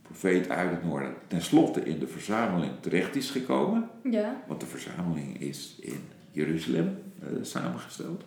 profeet 0.02 0.50
uit 0.50 0.70
het 0.70 0.84
noorden, 0.84 1.14
tenslotte 1.28 1.84
in 1.84 2.00
de 2.00 2.08
verzameling 2.08 2.72
terecht 2.80 3.16
is 3.16 3.30
gekomen. 3.30 3.90
Ja. 4.04 4.44
Want 4.48 4.60
de 4.60 4.66
verzameling 4.66 5.42
is 5.42 5.76
in 5.80 6.00
Jeruzalem 6.32 6.98
eh, 7.20 7.28
samengesteld. 7.42 8.24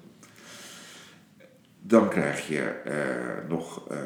Dan 1.81 2.09
krijg 2.09 2.49
je 2.49 2.61
eh, 2.61 3.49
nog, 3.49 3.89
eh, 3.89 3.97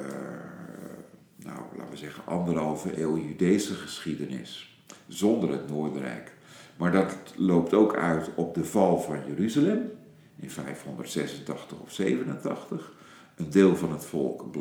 nou 1.36 1.60
laten 1.76 1.90
we 1.90 1.96
zeggen, 1.96 2.26
anderhalve 2.26 3.00
eeuw 3.00 3.16
Judese 3.16 3.74
geschiedenis 3.74 4.80
zonder 5.08 5.50
het 5.50 5.68
Noorderrijk. 5.68 6.32
Maar 6.76 6.92
dat 6.92 7.16
loopt 7.36 7.74
ook 7.74 7.96
uit 7.96 8.30
op 8.34 8.54
de 8.54 8.64
val 8.64 9.00
van 9.00 9.18
Jeruzalem 9.26 10.00
in 10.42 10.50
586 10.50 11.80
of 11.80 11.92
87. 11.92 12.92
Een 13.36 13.50
deel 13.50 13.76
van 13.76 13.92
het 13.92 14.04
volk, 14.04 14.52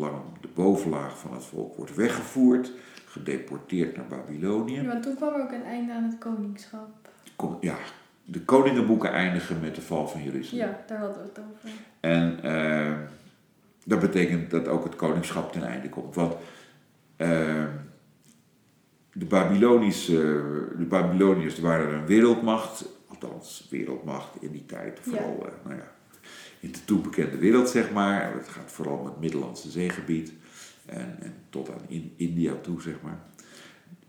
de 0.41 0.47
bovenlaag 0.53 1.19
van 1.19 1.33
het 1.33 1.45
volk, 1.45 1.75
wordt 1.75 1.95
weggevoerd, 1.95 2.71
gedeporteerd 3.05 3.95
naar 3.95 4.07
Babylonië. 4.07 4.75
ja. 4.75 4.83
Maar 4.83 5.01
toen 5.01 5.15
kwam 5.15 5.33
er 5.33 5.41
ook 5.41 5.51
een 5.51 5.63
einde 5.63 5.93
aan 5.93 6.03
het 6.03 6.17
koningschap. 6.17 6.89
Kom- 7.35 7.57
ja, 7.61 7.75
de 8.25 8.41
koningenboeken 8.41 9.11
eindigen 9.11 9.59
met 9.59 9.75
de 9.75 9.81
val 9.81 10.07
van 10.07 10.23
Jeruzalem. 10.23 10.65
Ja, 10.65 10.83
daar 10.87 10.99
hadden 10.99 11.17
we 11.21 11.29
het 11.33 11.39
over. 11.39 11.69
En 11.99 12.43
eh, 12.43 12.93
dat 13.85 13.99
betekent 13.99 14.51
dat 14.51 14.67
ook 14.67 14.83
het 14.83 14.95
koningschap 14.95 15.51
ten 15.51 15.63
einde 15.63 15.89
komt. 15.89 16.15
Want 16.15 16.33
eh, 17.15 17.65
de, 19.13 19.25
Babylonische, 19.25 20.13
de 20.77 20.85
Babyloniërs 20.89 21.59
waren 21.59 21.93
een 21.93 22.05
wereldmacht, 22.05 22.85
althans 23.11 23.67
wereldmacht 23.69 24.41
in 24.41 24.51
die 24.51 24.65
tijd, 24.65 24.99
vooral 25.01 25.45
eh, 25.45 25.51
nou 25.63 25.75
ja, 25.75 25.91
in 26.59 26.71
de 26.71 26.85
toen 26.85 27.01
bekende 27.01 27.37
wereld 27.37 27.69
zeg 27.69 27.91
maar. 27.91 28.33
Het 28.33 28.47
gaat 28.47 28.71
vooral 28.71 28.97
om 28.97 29.05
het 29.05 29.19
Middellandse 29.19 29.69
zeegebied 29.69 30.33
en, 30.85 31.15
en 31.19 31.33
tot 31.49 31.69
aan 31.71 31.81
in, 31.87 32.13
India 32.15 32.53
toe 32.61 32.81
zeg 32.81 33.01
maar. 33.01 33.19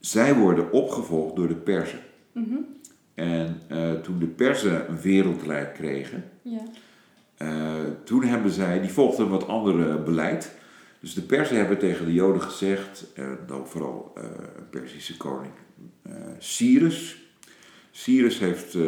Zij 0.00 0.34
worden 0.34 0.72
opgevolgd 0.72 1.36
door 1.36 1.48
de 1.48 1.54
Perzen. 1.56 2.00
Mhm. 2.32 2.56
En 3.14 3.60
eh, 3.68 3.92
toen 3.92 4.18
de 4.18 4.26
Perzen 4.26 4.88
een 4.90 5.00
wereldrijk 5.00 5.74
kregen, 5.74 6.24
Ja. 6.42 6.62
eh, 7.36 7.74
toen 8.04 8.22
hebben 8.22 8.50
zij, 8.50 8.80
die 8.80 8.90
volgden 8.90 9.24
een 9.24 9.30
wat 9.30 9.46
andere 9.46 9.98
beleid. 9.98 10.54
Dus 11.00 11.14
de 11.14 11.22
Persen 11.22 11.56
hebben 11.56 11.78
tegen 11.78 12.06
de 12.06 12.12
Joden 12.12 12.42
gezegd, 12.42 13.12
en 13.14 13.38
dan 13.46 13.66
vooral 13.68 14.12
eh, 14.14 14.24
een 14.56 14.68
Persische 14.70 15.16
koning, 15.16 15.52
Cyrus. 16.38 17.21
Cyrus 17.92 18.38
heeft 18.38 18.74
eh, 18.74 18.83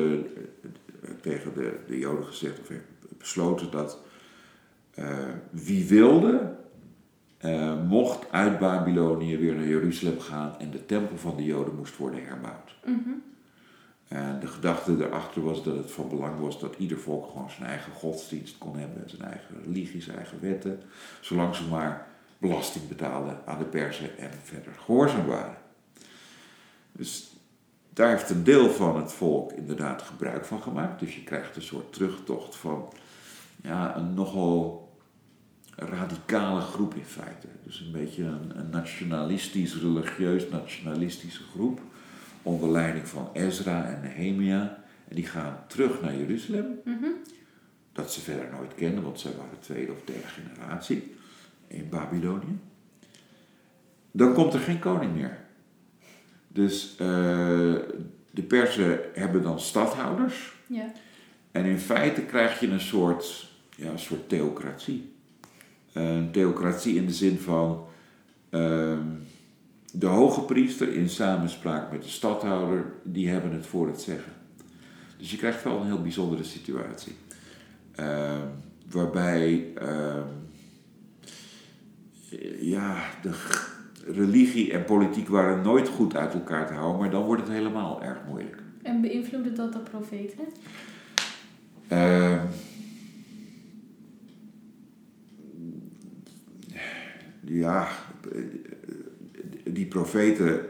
tegen 1.20 1.54
de, 1.54 1.78
de 1.86 1.98
Joden 1.98 2.24
gezegd, 2.24 2.60
of 2.60 2.68
heeft 2.68 2.84
besloten 3.18 3.70
dat 3.70 3.98
eh, 4.94 5.18
wie 5.50 5.88
wilde, 5.88 6.56
eh, 7.38 7.82
mocht 7.86 8.30
uit 8.30 8.58
Babylonië 8.58 9.38
weer 9.38 9.54
naar 9.54 9.66
Jeruzalem 9.66 10.20
gaan 10.20 10.58
en 10.58 10.70
de 10.70 10.86
tempel 10.86 11.16
van 11.16 11.36
de 11.36 11.44
Joden 11.44 11.76
moest 11.76 11.96
worden 11.96 12.24
herbouwd. 12.24 12.76
Mhm. 12.84 13.10
En 14.08 14.40
de 14.40 14.46
gedachte 14.46 14.96
daarachter 14.96 15.42
was 15.42 15.64
dat 15.64 15.76
het 15.76 15.90
van 15.90 16.08
belang 16.08 16.40
was 16.40 16.60
dat 16.60 16.74
ieder 16.78 16.98
volk 16.98 17.26
gewoon 17.30 17.50
zijn 17.50 17.68
eigen 17.68 17.92
godsdienst 17.92 18.58
kon 18.58 18.76
hebben, 18.76 19.10
zijn 19.10 19.22
eigen 19.22 19.62
religie, 19.64 20.02
zijn 20.02 20.16
eigen 20.16 20.40
wetten, 20.40 20.80
zolang 21.20 21.54
ze 21.54 21.68
maar 21.68 22.06
belasting 22.38 22.88
betaalden 22.88 23.38
aan 23.44 23.58
de 23.58 23.64
Persen 23.64 24.18
en 24.18 24.30
verder 24.42 24.72
gehoorzaam 24.72 25.26
waren. 25.26 25.56
Dus 26.92 27.33
daar 27.94 28.10
heeft 28.10 28.30
een 28.30 28.44
deel 28.44 28.70
van 28.70 28.96
het 28.96 29.12
volk 29.12 29.52
inderdaad 29.52 30.02
gebruik 30.02 30.44
van 30.44 30.62
gemaakt. 30.62 31.00
Dus 31.00 31.14
je 31.14 31.22
krijgt 31.24 31.56
een 31.56 31.62
soort 31.62 31.92
terugtocht 31.92 32.56
van 32.56 32.88
ja, 33.62 33.96
een 33.96 34.14
nogal 34.14 34.82
radicale 35.76 36.60
groep 36.60 36.94
in 36.94 37.04
feite. 37.04 37.46
Dus 37.64 37.80
een 37.80 37.92
beetje 37.92 38.24
een, 38.24 38.58
een 38.58 38.70
nationalistisch, 38.70 39.80
religieus 39.80 40.48
nationalistische 40.48 41.42
groep 41.52 41.80
onder 42.42 42.70
leiding 42.70 43.08
van 43.08 43.28
Ezra 43.32 43.84
en 43.84 44.00
Nehemia. 44.00 44.82
En 45.08 45.16
die 45.16 45.26
gaan 45.26 45.58
terug 45.66 46.00
naar 46.02 46.16
Jeruzalem, 46.16 46.66
Mhm. 46.84 47.06
dat 47.92 48.12
ze 48.12 48.20
verder 48.20 48.48
nooit 48.50 48.74
kenden, 48.74 49.04
want 49.04 49.20
zij 49.20 49.32
waren 49.36 49.60
tweede 49.60 49.92
of 49.92 49.98
derde 50.04 50.26
generatie 50.26 51.14
in 51.66 51.88
Babylonië. 51.88 52.58
Dan 54.10 54.34
komt 54.34 54.54
er 54.54 54.60
geen 54.60 54.78
koning 54.78 55.14
meer. 55.14 55.43
Dus 56.54 56.96
eh, 56.98 57.06
de 58.30 58.42
Persen 58.48 59.00
hebben 59.14 59.42
dan 59.42 59.60
stadhouders. 59.60 60.52
Ja. 60.66 60.92
En 61.50 61.64
in 61.64 61.78
feite 61.78 62.20
krijg 62.20 62.60
je 62.60 62.68
een 62.68 62.80
soort, 62.80 63.50
ja, 63.76 63.90
een 63.90 63.98
soort 63.98 64.28
theocratie. 64.28 65.12
Een 65.92 66.30
theocratie 66.30 66.94
in 66.94 67.06
de 67.06 67.12
zin 67.12 67.38
van 67.38 67.86
ehm, 68.50 69.06
de 69.92 70.06
hoge 70.06 70.40
priester 70.40 70.92
in 70.92 71.08
samenspraak 71.08 71.90
met 71.92 72.02
de 72.02 72.08
stadhouder, 72.08 72.92
die 73.02 73.28
hebben 73.28 73.52
het 73.52 73.66
voor 73.66 73.86
het 73.86 74.00
zeggen. 74.00 74.32
Dus 75.18 75.30
je 75.30 75.36
krijgt 75.36 75.64
wel 75.64 75.80
een 75.80 75.86
heel 75.86 76.02
bijzondere 76.02 76.44
situatie. 76.44 77.12
Ehm, 77.94 78.46
waarbij 78.90 79.72
ehm, 79.74 80.28
ja, 82.60 83.10
de 83.22 83.32
religie 84.06 84.72
en 84.72 84.84
politiek 84.84 85.28
waren 85.28 85.62
nooit 85.62 85.88
goed 85.88 86.16
uit 86.16 86.34
elkaar 86.34 86.66
te 86.66 86.72
houden, 86.72 87.00
maar 87.00 87.10
dan 87.10 87.24
wordt 87.24 87.42
het 87.42 87.50
helemaal 87.50 88.02
erg 88.02 88.18
moeilijk. 88.28 88.62
En 88.82 89.00
beïnvloedde 89.00 89.52
dat 89.52 89.72
de 89.72 89.78
profeten? 89.78 90.44
Ehm, 91.88 92.46
ja, 97.40 97.88
die 99.64 99.86
profeten, 99.86 100.60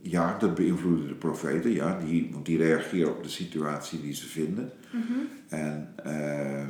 ja, 0.00 0.38
dat 0.38 0.54
beïnvloeden 0.54 1.08
de 1.08 1.14
profeten, 1.14 1.72
ja, 1.72 1.98
die, 1.98 2.28
want 2.32 2.46
die 2.46 2.58
reageren 2.58 3.16
op 3.16 3.22
de 3.22 3.28
situatie 3.28 4.00
die 4.00 4.14
ze 4.14 4.26
vinden. 4.26 4.70
Mhm. 4.92 5.12
En 5.48 5.92
eh, 6.04 6.66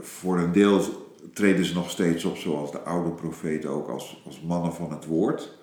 voor 0.00 0.38
een 0.38 0.52
deel 0.52 1.09
treden 1.32 1.64
ze 1.64 1.74
nog 1.74 1.90
steeds 1.90 2.24
op 2.24 2.36
zoals 2.36 2.72
de 2.72 2.78
oude 2.80 3.10
profeten 3.10 3.70
ook 3.70 3.88
als, 3.88 4.22
als 4.26 4.40
mannen 4.40 4.72
van 4.74 4.90
het 4.90 5.04
woord. 5.04 5.58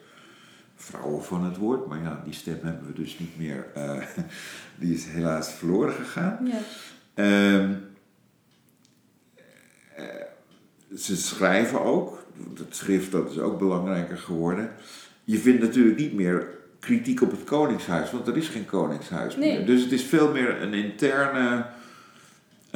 Vrouwen 0.75 1.23
van 1.23 1.43
het 1.43 1.57
woord, 1.57 1.87
maar 1.87 2.01
ja, 2.01 2.21
die 2.23 2.33
stem 2.33 2.59
hebben 2.61 2.87
we 2.87 2.93
dus 2.93 3.19
niet 3.19 3.37
meer. 3.37 3.65
eh, 3.73 4.01
die 4.79 4.93
is 4.93 5.05
helaas 5.05 5.53
verloren 5.53 5.93
gegaan. 5.93 6.39
Ja. 6.51 6.59
Ehm, 7.13 7.73
eh, 9.95 10.05
ze 10.97 11.17
schrijven 11.17 11.81
ook, 11.81 12.25
het 12.57 12.75
schrift 12.75 13.11
dat 13.11 13.31
is 13.31 13.39
ook 13.39 13.59
belangrijker 13.59 14.17
geworden. 14.17 14.71
Je 15.23 15.37
vindt 15.37 15.61
natuurlijk 15.61 15.97
niet 15.97 16.13
meer 16.13 16.47
kritiek 16.79 17.21
op 17.21 17.31
het 17.31 17.43
koningshuis, 17.43 18.11
want 18.11 18.27
er 18.27 18.37
is 18.37 18.47
geen 18.47 18.65
koningshuis 18.65 19.35
Nee. 19.35 19.57
meer. 19.57 19.65
Dus 19.65 19.81
het 19.83 19.91
is 19.91 20.03
veel 20.03 20.31
meer 20.31 20.61
een 20.61 20.73
interne 20.73 21.65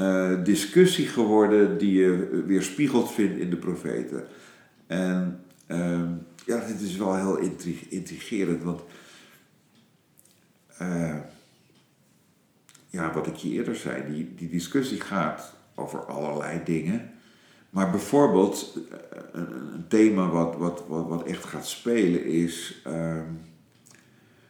eh, 0.01 0.43
discussie 0.43 1.07
geworden 1.07 1.77
die 1.77 1.93
je 1.93 2.43
weerspiegeld 2.47 3.11
vindt 3.11 3.39
in 3.39 3.49
de 3.49 3.55
profeten. 3.55 4.27
En 4.87 5.43
ehm, 5.67 6.09
ja, 6.45 6.65
dit 6.67 6.81
is 6.81 6.95
wel 6.95 7.15
heel 7.15 7.37
intri- 7.37 7.87
intrigerend, 7.89 8.63
want 8.63 8.81
eh, 10.77 11.17
ja, 12.89 13.13
wat 13.13 13.27
ik 13.27 13.35
je 13.35 13.49
eerder 13.49 13.75
zei, 13.75 14.13
die, 14.13 14.35
die 14.35 14.49
discussie 14.49 15.01
gaat 15.01 15.53
over 15.75 16.05
allerlei 16.05 16.61
dingen. 16.63 17.11
Maar 17.69 17.91
bijvoorbeeld, 17.91 18.77
eh, 18.91 18.97
een, 19.31 19.85
thema 19.87 20.27
wat, 20.27 20.57
wat, 20.57 20.83
wat, 20.87 21.23
echt 21.23 21.43
gaat 21.45 21.67
spelen 21.67 22.25
is: 22.25 22.81
ehm, 22.83 23.25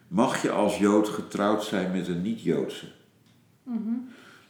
mag 0.08 0.42
je 0.42 0.50
als 0.50 0.78
Jood 0.78 1.08
getrouwd 1.08 1.64
zijn 1.64 1.92
met 1.92 2.08
een 2.08 2.22
niet-Joodse? 2.22 2.86
Mhm. 3.62 3.94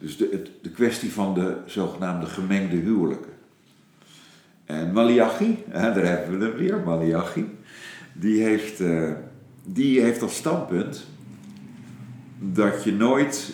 Dus 0.02 0.16
de, 0.16 0.28
het, 0.30 0.50
de 0.62 0.70
kwestie 0.70 1.12
van 1.12 1.34
de 1.34 1.56
zogenaamde 1.66 2.26
gemengde 2.26 2.76
huwelijken. 2.76 3.32
En 4.64 4.92
Malachi, 4.92 5.64
hè, 5.68 5.92
daar 5.92 6.04
hebben 6.04 6.38
we 6.38 6.44
hem 6.44 6.56
weer, 6.56 6.80
Malachi, 6.84 7.58
die 8.12 8.42
heeft, 8.42 8.80
eh, 8.80 9.10
die 9.64 10.00
heeft 10.00 10.22
als 10.22 10.36
standpunt 10.36 11.06
dat 12.38 12.84
je 12.84 12.92
nooit 12.92 13.52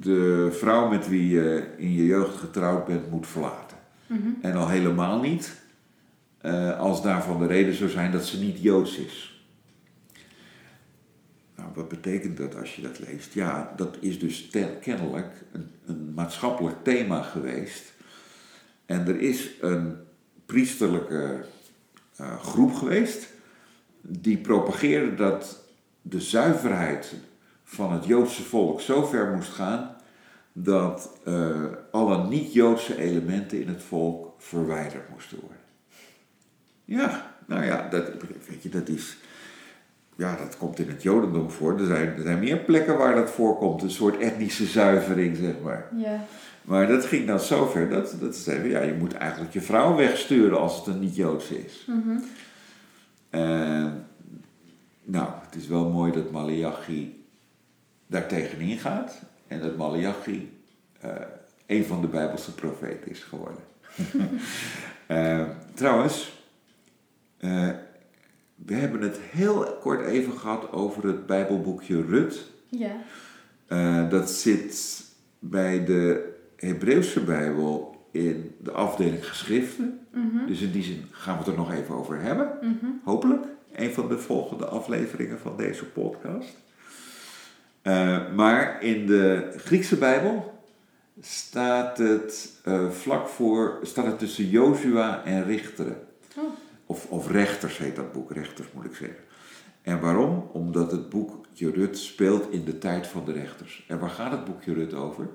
de 0.00 0.48
vrouw 0.52 0.88
met 0.88 1.08
wie 1.08 1.28
je 1.28 1.66
in 1.76 1.92
je 1.92 2.06
jeugd 2.06 2.36
getrouwd 2.36 2.86
bent 2.86 3.10
moet 3.10 3.26
verlaten. 3.26 3.76
Mhm. 4.06 4.28
En 4.40 4.54
al 4.54 4.68
helemaal 4.68 5.20
niet 5.20 5.62
eh, 6.40 6.78
als 6.78 7.02
daarvan 7.02 7.38
de 7.38 7.46
reden 7.46 7.74
zou 7.74 7.90
zijn 7.90 8.12
dat 8.12 8.26
ze 8.26 8.40
niet 8.40 8.62
joods 8.62 8.98
is. 8.98 9.33
Nou, 11.64 11.76
wat 11.76 11.88
betekent 11.88 12.36
dat 12.36 12.56
als 12.56 12.76
je 12.76 12.82
dat 12.82 12.98
leest? 12.98 13.32
Ja, 13.32 13.72
dat 13.76 13.96
is 14.00 14.18
dus 14.18 14.48
ten- 14.50 14.78
kennelijk 14.80 15.44
een, 15.52 15.70
een 15.86 16.14
maatschappelijk 16.14 16.84
thema 16.84 17.22
geweest. 17.22 17.92
En 18.86 19.06
er 19.06 19.20
is 19.20 19.50
een 19.60 19.96
priesterlijke 20.46 21.44
eh, 22.16 22.40
groep 22.40 22.74
geweest 22.74 23.28
die 24.00 24.36
propageerde 24.36 25.14
dat 25.14 25.64
de 26.02 26.20
zuiverheid 26.20 27.14
van 27.64 27.92
het 27.92 28.04
Joodse 28.04 28.42
volk 28.42 28.80
zo 28.80 29.04
ver 29.04 29.34
moest 29.34 29.52
gaan 29.52 29.96
dat 30.52 31.18
eh, 31.24 31.64
alle 31.90 32.28
niet-Joodse 32.28 32.98
elementen 32.98 33.60
in 33.60 33.68
het 33.68 33.82
volk 33.82 34.34
verwijderd 34.38 35.08
moesten 35.08 35.40
worden. 35.40 35.58
Ja, 36.84 37.36
nou 37.46 37.64
ja, 37.64 37.88
dat, 37.88 38.10
weet 38.48 38.62
je, 38.62 38.68
dat 38.68 38.88
is. 38.88 39.16
Ja, 40.16 40.36
dat 40.36 40.56
komt 40.56 40.78
in 40.78 40.88
het 40.88 41.02
Jodendom 41.02 41.50
voor. 41.50 41.78
Er 41.78 41.86
zijn, 41.86 42.16
er 42.16 42.22
zijn 42.22 42.38
meer 42.38 42.58
plekken 42.58 42.98
waar 42.98 43.14
dat 43.14 43.30
voorkomt, 43.30 43.82
een 43.82 43.90
soort 43.90 44.18
etnische 44.18 44.66
zuivering, 44.66 45.36
zeg 45.36 45.54
maar. 45.62 45.88
Ja. 45.96 46.24
Maar 46.62 46.86
dat 46.86 47.04
ging 47.04 47.26
dan 47.26 47.40
zover 47.40 47.88
dat, 47.88 48.16
dat 48.20 48.36
ze 48.36 48.42
zeiden, 48.42 48.70
ja, 48.70 48.82
je 48.82 48.94
moet 48.94 49.14
eigenlijk 49.14 49.52
je 49.52 49.60
vrouw 49.60 49.96
wegsturen 49.96 50.60
als 50.60 50.76
het 50.76 50.86
een 50.86 51.00
niet-Joods 51.00 51.50
is. 51.50 51.86
Mhm. 51.86 52.18
En, 53.30 54.06
nou, 55.04 55.28
het 55.46 55.54
is 55.54 55.66
wel 55.66 55.88
mooi 55.90 56.12
dat 56.12 56.30
Malachi 56.30 57.26
daar 58.06 58.26
tegenin 58.26 58.78
gaat. 58.78 59.22
En 59.46 59.60
dat 59.60 59.76
Malachi 59.76 60.58
eh, 61.00 61.10
een 61.66 61.84
van 61.84 62.00
de 62.00 62.06
Bijbelse 62.06 62.54
profeten 62.54 63.10
is 63.10 63.22
geworden. 63.22 63.62
Eh, 65.06 65.42
trouwens, 65.74 66.42
eh, 67.38 67.68
we 68.54 68.74
hebben 68.74 69.00
het 69.00 69.18
heel 69.20 69.76
kort 69.80 70.06
even 70.06 70.38
gehad 70.38 70.72
over 70.72 71.06
het 71.06 71.26
Bijbelboekje 71.26 72.02
Rut. 72.02 72.50
Ja. 72.68 72.96
Eh, 73.66 74.10
dat 74.10 74.30
zit 74.30 75.04
bij 75.38 75.84
de 75.84 76.32
Hebreeuwse 76.56 77.20
Bijbel 77.20 77.96
in 78.10 78.54
de 78.62 78.70
afdeling 78.70 79.26
geschriften. 79.28 80.00
Mhm. 80.10 80.46
Dus 80.46 80.60
in 80.60 80.72
die 80.72 80.82
zin 80.82 81.04
gaan 81.10 81.32
we 81.32 81.38
het 81.38 81.48
er 81.48 81.56
nog 81.58 81.72
even 81.72 81.94
over 81.94 82.20
hebben. 82.20 82.58
Mhm. 82.60 82.86
Hopelijk. 83.04 83.44
Een 83.72 83.92
van 83.92 84.08
de 84.08 84.18
volgende 84.18 84.66
afleveringen 84.66 85.38
van 85.38 85.56
deze 85.56 85.84
podcast. 85.84 86.56
Eh, 87.82 88.34
maar 88.34 88.82
in 88.82 89.06
de 89.06 89.52
Griekse 89.56 89.96
Bijbel 89.96 90.62
staat 91.20 91.98
het 91.98 92.60
eh, 92.64 92.90
vlak 92.90 93.28
voor, 93.28 93.78
staat 93.82 94.06
het 94.06 94.18
tussen 94.18 94.48
Jozua 94.48 95.24
en 95.24 95.44
Richteren. 95.44 95.96
Oh. 96.36 96.44
Of, 96.86 97.06
of 97.10 97.30
Rechters 97.30 97.78
heet 97.78 97.96
dat 97.96 98.12
boek, 98.12 98.32
Rechters 98.32 98.68
moet 98.72 98.84
ik 98.84 98.94
zeggen. 98.94 99.24
En 99.82 100.00
waarom? 100.00 100.48
Omdat 100.52 100.90
het 100.90 101.08
boekje 101.08 101.70
Rut 101.70 101.98
speelt 101.98 102.50
in 102.50 102.64
de 102.64 102.78
tijd 102.78 103.06
van 103.06 103.24
de 103.24 103.32
rechters. 103.32 103.84
En 103.88 103.98
waar 103.98 104.10
gaat 104.10 104.30
het 104.32 104.44
boekje 104.44 104.72
Rut 104.74 104.94
over? 104.94 105.28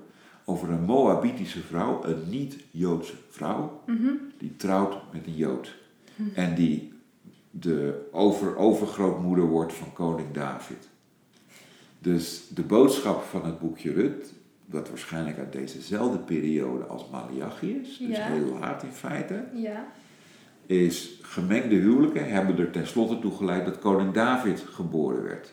Over 0.44 0.70
een 0.70 0.82
Moabitische 0.84 1.60
vrouw, 1.60 2.04
een 2.04 2.28
niet-Joodse 2.28 3.14
vrouw, 3.28 3.82
Mhm. 3.86 4.08
die 4.38 4.56
trouwt 4.56 4.96
met 5.12 5.26
een 5.26 5.36
Jood. 5.36 5.76
En 6.34 6.54
die 6.54 6.92
de 7.50 8.08
over, 8.12 8.56
overgrootmoeder 8.56 9.44
wordt 9.44 9.72
van 9.72 9.92
koning 9.92 10.32
David. 10.32 10.88
Dus 11.98 12.48
de 12.54 12.62
boodschap 12.62 13.22
van 13.22 13.44
het 13.44 13.58
boekje 13.58 13.92
Rut, 13.92 14.32
dat 14.66 14.88
waarschijnlijk 14.88 15.38
uit 15.38 15.52
dezezelfde 15.52 16.18
periode 16.18 16.84
als 16.84 17.08
Malachi 17.10 17.70
is, 17.82 17.98
dus 17.98 18.16
Ja. 18.16 18.26
heel 18.26 18.56
laat 18.60 18.82
in 18.82 18.92
feite, 18.92 19.44
Ja. 19.54 19.86
Is 20.70 21.18
gemengde 21.22 21.74
huwelijken 21.74 22.30
hebben 22.30 22.58
er 22.58 22.70
tenslotte 22.70 23.18
toe 23.18 23.36
geleid 23.36 23.64
dat 23.64 23.78
koning 23.78 24.12
David 24.12 24.64
geboren 24.70 25.22
werd. 25.22 25.52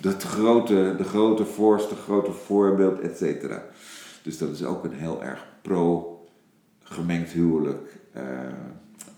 Dat 0.00 0.22
grote, 0.22 0.94
de 0.96 1.04
grote 1.04 1.44
vorst, 1.44 1.88
de 1.88 1.94
grote 1.94 2.32
voorbeeld, 2.32 3.00
et 3.00 3.16
cetera. 3.16 3.64
Dus 4.22 4.38
dat 4.38 4.50
is 4.50 4.64
ook 4.64 4.84
een 4.84 4.92
heel 4.92 5.22
erg 5.22 5.46
pro-gemengd 5.62 7.30
huwelijk 7.30 7.98
eh, 8.12 8.22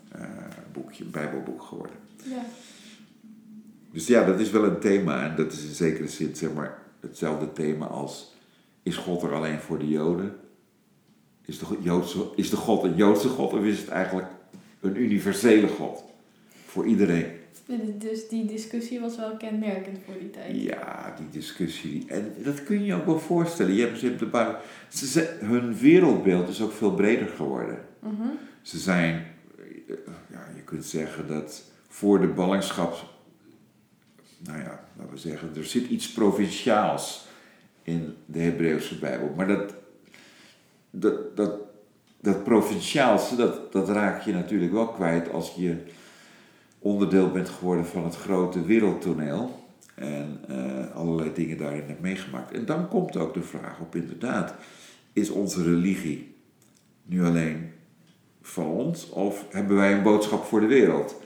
eh, 0.08 0.20
boekje, 0.72 1.04
bijbelboek 1.04 1.62
geworden. 1.62 1.96
Ja. 2.22 2.44
Dus 3.92 4.06
ja, 4.06 4.24
dat 4.24 4.40
is 4.40 4.50
wel 4.50 4.64
een 4.64 4.80
thema 4.80 5.24
en 5.30 5.36
dat 5.36 5.52
is 5.52 5.64
in 5.64 5.74
zekere 5.74 6.08
zin 6.08 6.36
zeg 6.36 6.52
maar 6.52 6.78
hetzelfde 7.00 7.52
thema 7.52 7.86
als 7.86 8.34
is 8.82 8.96
God 8.96 9.22
er 9.22 9.34
alleen 9.34 9.58
voor 9.58 9.78
de 9.78 9.88
Joden? 9.88 10.36
Is 11.44 11.58
de, 11.58 11.66
Joodse, 11.80 12.26
is 12.36 12.50
de 12.50 12.56
God 12.56 12.84
een 12.84 12.96
Joodse 12.96 13.28
God 13.28 13.52
of 13.52 13.64
is 13.64 13.78
het 13.78 13.88
eigenlijk 13.88 14.26
een 14.84 15.00
universele 15.00 15.68
God? 15.68 16.04
Voor 16.66 16.86
iedereen. 16.86 17.26
En 17.68 17.98
Dus 17.98 18.28
die 18.28 18.44
discussie 18.46 19.00
was 19.00 19.16
wel 19.16 19.36
kenmerkend 19.36 19.98
voor 20.04 20.14
die 20.18 20.30
tijd. 20.30 20.62
Ja, 20.62 21.14
die 21.18 21.28
discussie. 21.30 22.04
En 22.08 22.32
dat 22.44 22.64
kun 22.64 22.78
je 22.78 22.84
je 22.84 22.94
ook 22.94 23.06
wel 23.06 23.18
voorstellen. 23.18 23.74
Je 23.74 23.80
hebt, 23.80 23.98
ze 23.98 24.06
hebben 24.06 24.30
de 24.30 24.56
ze, 24.88 25.06
ze- 25.06 25.36
hun 25.40 25.76
wereldbeeld 25.78 26.48
is 26.48 26.62
ook 26.62 26.72
veel 26.72 26.94
breder 26.94 27.28
geworden. 27.28 27.78
Mhm. 27.98 28.22
Ze 28.62 28.78
zijn, 28.78 29.26
eh, 29.88 29.94
ja, 30.30 30.48
je 30.56 30.62
kunt 30.64 30.84
zeggen 30.84 31.26
dat 31.28 31.62
voor 31.88 32.20
de 32.20 32.26
ballingschap, 32.26 32.96
nou 34.38 34.58
ja, 34.58 34.84
laten 34.96 35.12
we 35.12 35.18
zeggen, 35.20 35.50
er 35.56 35.64
zit 35.64 35.88
iets 35.88 36.12
provinciaals 36.12 37.26
in 37.82 38.14
de 38.26 38.38
Hebreeuwse 38.38 38.98
Bijbel. 38.98 39.32
Maar 39.36 39.46
dat, 39.46 39.74
dat, 40.90 41.36
dat, 41.36 41.52
dat 42.24 42.44
provinciaalse, 42.44 43.36
dat, 43.36 43.72
dat 43.72 43.88
raak 43.88 44.22
je 44.22 44.32
natuurlijk 44.32 44.72
wel 44.72 44.88
kwijt 44.88 45.32
als 45.32 45.54
je 45.54 45.76
onderdeel 46.78 47.30
bent 47.30 47.48
geworden 47.48 47.86
van 47.86 48.04
het 48.04 48.16
grote 48.16 48.64
wereldtoneel. 48.64 49.62
En 49.94 50.40
eh, 50.48 50.96
allerlei 50.96 51.32
dingen 51.34 51.58
daarin 51.58 51.84
hebt 51.86 52.00
meegemaakt. 52.00 52.52
En 52.52 52.64
dan 52.64 52.88
komt 52.88 53.16
ook 53.16 53.34
de 53.34 53.42
vraag 53.42 53.80
op 53.80 53.94
inderdaad, 53.94 54.54
is 55.12 55.30
onze 55.30 55.62
religie 55.62 56.34
nu 57.02 57.24
alleen 57.24 57.72
van 58.42 58.66
ons 58.66 59.08
of 59.10 59.44
hebben 59.50 59.76
wij 59.76 59.92
een 59.92 60.02
boodschap 60.02 60.44
voor 60.44 60.60
de 60.60 60.66
wereld? 60.66 61.20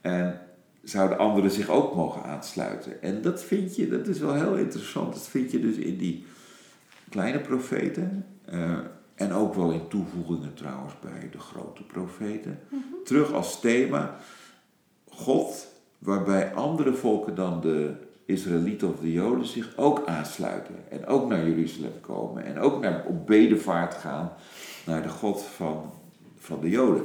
En 0.00 0.40
zouden 0.82 1.18
anderen 1.18 1.50
zich 1.50 1.68
ook 1.68 1.94
mogen 1.94 2.22
aansluiten? 2.22 3.02
En 3.02 3.22
dat 3.22 3.42
vind 3.44 3.76
je, 3.76 3.88
dat 3.88 4.06
is 4.06 4.18
wel 4.18 4.34
heel 4.34 4.56
interessant. 4.56 5.12
Dat 5.12 5.28
vind 5.28 5.50
je 5.50 5.60
dus 5.60 5.76
in 5.76 5.96
die 5.96 6.24
kleine 7.08 7.38
profeten. 7.38 8.26
eh, 8.44 8.78
en 9.20 9.32
ook 9.32 9.54
wel 9.54 9.70
in 9.70 9.88
toevoegingen 9.88 10.54
trouwens 10.54 10.94
bij 11.00 11.28
de 11.30 11.38
grote 11.38 11.82
profeten. 11.82 12.58
Terug 13.04 13.32
als 13.32 13.60
thema. 13.60 14.16
God, 15.08 15.66
waarbij 15.98 16.54
andere 16.54 16.94
volken 16.94 17.34
dan 17.34 17.60
de 17.60 17.92
Israëlieten 18.24 18.88
of 18.88 19.00
de 19.00 19.12
Joden 19.12 19.46
zich 19.46 19.76
ook 19.76 20.06
aansluiten. 20.06 20.74
En 20.90 21.06
ook 21.06 21.28
naar 21.28 21.48
Jeruzalem 21.48 22.00
komen. 22.00 22.44
En 22.44 22.58
ook 22.58 22.80
naar, 22.80 23.04
op 23.06 23.26
bedevaart 23.26 23.94
gaan 23.94 24.32
naar 24.86 25.02
de 25.02 25.08
God 25.08 25.42
van, 25.42 25.92
van 26.38 26.60
de 26.60 26.68
Joden. 26.68 27.04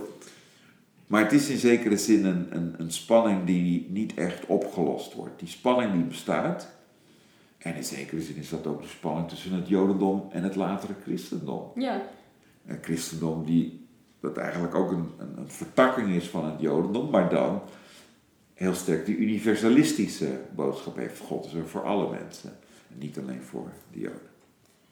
Maar 1.08 1.24
het 1.24 1.32
is 1.32 1.50
in 1.50 1.58
zekere 1.58 1.98
zin 1.98 2.26
een, 2.26 2.48
een, 2.50 2.74
een 2.78 2.92
spanning 2.92 3.46
die 3.46 3.88
niet 3.90 4.14
echt 4.14 4.46
opgelost 4.46 5.14
wordt. 5.14 5.40
Die 5.40 5.48
spanning 5.50 5.94
die 5.94 6.04
bestaat. 6.04 6.74
En 7.66 7.76
in 7.76 7.84
zekere 7.84 8.22
zin 8.22 8.36
is 8.36 8.50
dat 8.50 8.68
ook 8.68 8.82
de 8.82 8.88
spanning 8.88 9.30
tussen 9.30 9.54
het 9.54 9.68
Jodendom 9.68 10.28
en 10.32 10.44
het 10.44 10.56
latere 10.56 10.94
christendom. 11.04 11.72
Ja. 11.76 12.02
Een 12.66 12.80
christendom 12.82 13.46
die 13.46 13.88
dat 14.20 14.38
eigenlijk 14.38 14.76
ook 14.76 14.92
een, 14.92 15.12
een, 15.18 15.38
een 15.38 15.50
vertakking 15.50 16.10
is 16.10 16.28
van 16.28 16.46
het 16.46 16.60
Jodendom, 16.60 17.10
maar 17.10 17.30
dan 17.30 17.62
heel 18.54 18.74
sterk 18.74 19.06
die 19.06 19.18
universalistische 19.18 20.40
boodschap 20.56 20.96
heeft. 20.96 21.20
God 21.20 21.46
is 21.46 21.54
er 21.54 21.68
voor 21.68 21.84
alle 21.84 22.10
mensen. 22.10 22.50
En 22.92 22.98
niet 22.98 23.18
alleen 23.18 23.42
voor 23.42 23.72
de 23.92 24.00
Joden. 24.00 24.30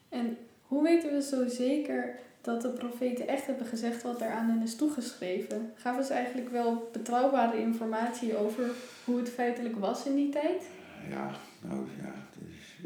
En 0.08 0.36
hoe 0.62 0.82
weten 0.82 1.12
we 1.12 1.22
zo 1.22 1.48
zeker 1.48 2.18
dat 2.40 2.62
de 2.62 2.68
profeten 2.68 3.28
echt 3.28 3.46
hebben 3.46 3.66
gezegd 3.66 4.02
wat 4.02 4.20
er 4.20 4.30
aan 4.30 4.48
hen 4.48 4.62
is 4.62 4.76
toegeschreven? 4.76 5.72
Gaven 5.74 6.04
ze 6.04 6.12
eigenlijk 6.12 6.50
wel 6.50 6.90
betrouwbare 6.92 7.60
informatie 7.60 8.36
over 8.36 8.70
hoe 9.04 9.18
het 9.18 9.30
feitelijk 9.30 9.76
was 9.76 10.06
in 10.06 10.14
die 10.14 10.28
tijd? 10.28 10.62
Ja, 11.10 11.30
nou 11.60 11.86
ja, 12.02 12.12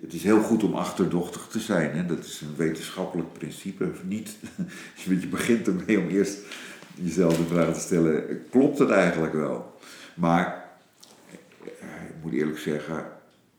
het 0.01 0.13
is, 0.13 0.23
heel 0.23 0.43
goed 0.43 0.63
om 0.63 0.75
achterdochtig 0.75 1.47
te 1.47 1.61
zijn. 1.61 1.97
Hè? 1.97 2.07
Dat 2.07 2.25
is 2.25 2.41
een 2.41 2.57
wetenschappelijk 2.57 3.33
principe. 3.33 3.91
Niet, 4.05 4.37
je 5.05 5.27
begint 5.27 5.67
ermee 5.67 5.99
om 5.99 6.09
eerst 6.09 6.39
jezelf 6.95 7.37
de 7.37 7.45
vraag 7.45 7.75
te 7.75 7.81
stellen, 7.81 8.43
klopt 8.51 8.79
het 8.79 8.91
eigenlijk 8.91 9.33
wel? 9.33 9.79
Maar 10.15 10.65
eh, 11.65 12.09
ik 12.09 12.15
moet 12.23 12.33
eerlijk 12.33 12.59
zeggen, 12.59 13.07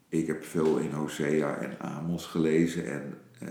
ik 0.09 0.27
heb 0.27 0.43
veel 0.43 0.77
in 0.77 0.91
Hosea 0.91 1.57
en 1.57 1.79
Amos 1.79 2.25
gelezen 2.25 2.91
en 2.91 3.17
eh, 3.39 3.47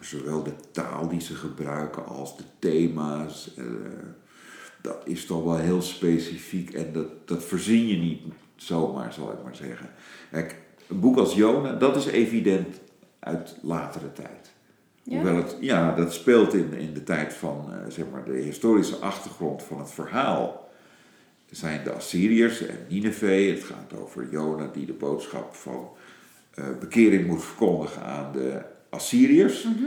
zowel 0.00 0.42
de 0.42 0.54
taal 0.70 1.08
die 1.08 1.20
ze 1.20 1.34
gebruiken 1.34 2.06
als 2.06 2.36
de 2.36 2.44
thema's. 2.58 3.54
eh, 3.56 3.64
dat 4.82 5.02
is 5.04 5.26
toch 5.26 5.44
wel 5.44 5.56
heel 5.58 5.82
specifiek 5.82 6.74
en 6.74 6.92
dat, 6.92 7.28
dat 7.28 7.44
verzin 7.44 7.86
je 7.86 7.96
niet 7.96 8.22
zomaar, 8.56 9.12
zal 9.12 9.32
ik 9.32 9.42
maar 9.42 9.56
zeggen. 9.56 9.90
Kijk, 10.30 10.56
een 10.88 11.00
boek 11.00 11.16
als 11.16 11.34
Jona, 11.34 11.72
dat 11.72 11.96
is 11.96 12.06
evident 12.06 12.80
uit 13.18 13.56
latere 13.62 14.12
tijd. 14.12 14.54
Ja? 15.02 15.14
Hoewel 15.14 15.36
het, 15.36 15.56
ja, 15.60 15.94
dat 15.94 16.12
speelt 16.12 16.54
in, 16.54 16.72
in 16.72 16.94
de 16.94 17.02
tijd 17.02 17.34
van 17.34 17.68
eh, 17.70 17.78
zeg 17.88 18.04
maar 18.12 18.24
de 18.24 18.32
historische 18.32 18.96
achtergrond 18.96 19.62
van 19.62 19.78
het 19.78 19.90
verhaal. 19.90 20.68
Er 21.48 21.56
zijn 21.56 21.84
de 21.84 21.92
Assyriërs 21.92 22.66
en 22.66 22.78
Nineveh. 22.88 23.54
Het 23.54 23.64
gaat 23.64 24.00
over 24.00 24.28
Jona 24.30 24.70
die 24.72 24.86
de 24.86 24.92
boodschap 24.92 25.54
van 25.54 25.88
eh, 26.54 26.64
bekering 26.80 27.26
moet 27.26 27.44
verkondigen 27.44 28.02
aan 28.02 28.32
de 28.32 28.60
Assyriërs. 28.90 29.64
Mhm. 29.64 29.84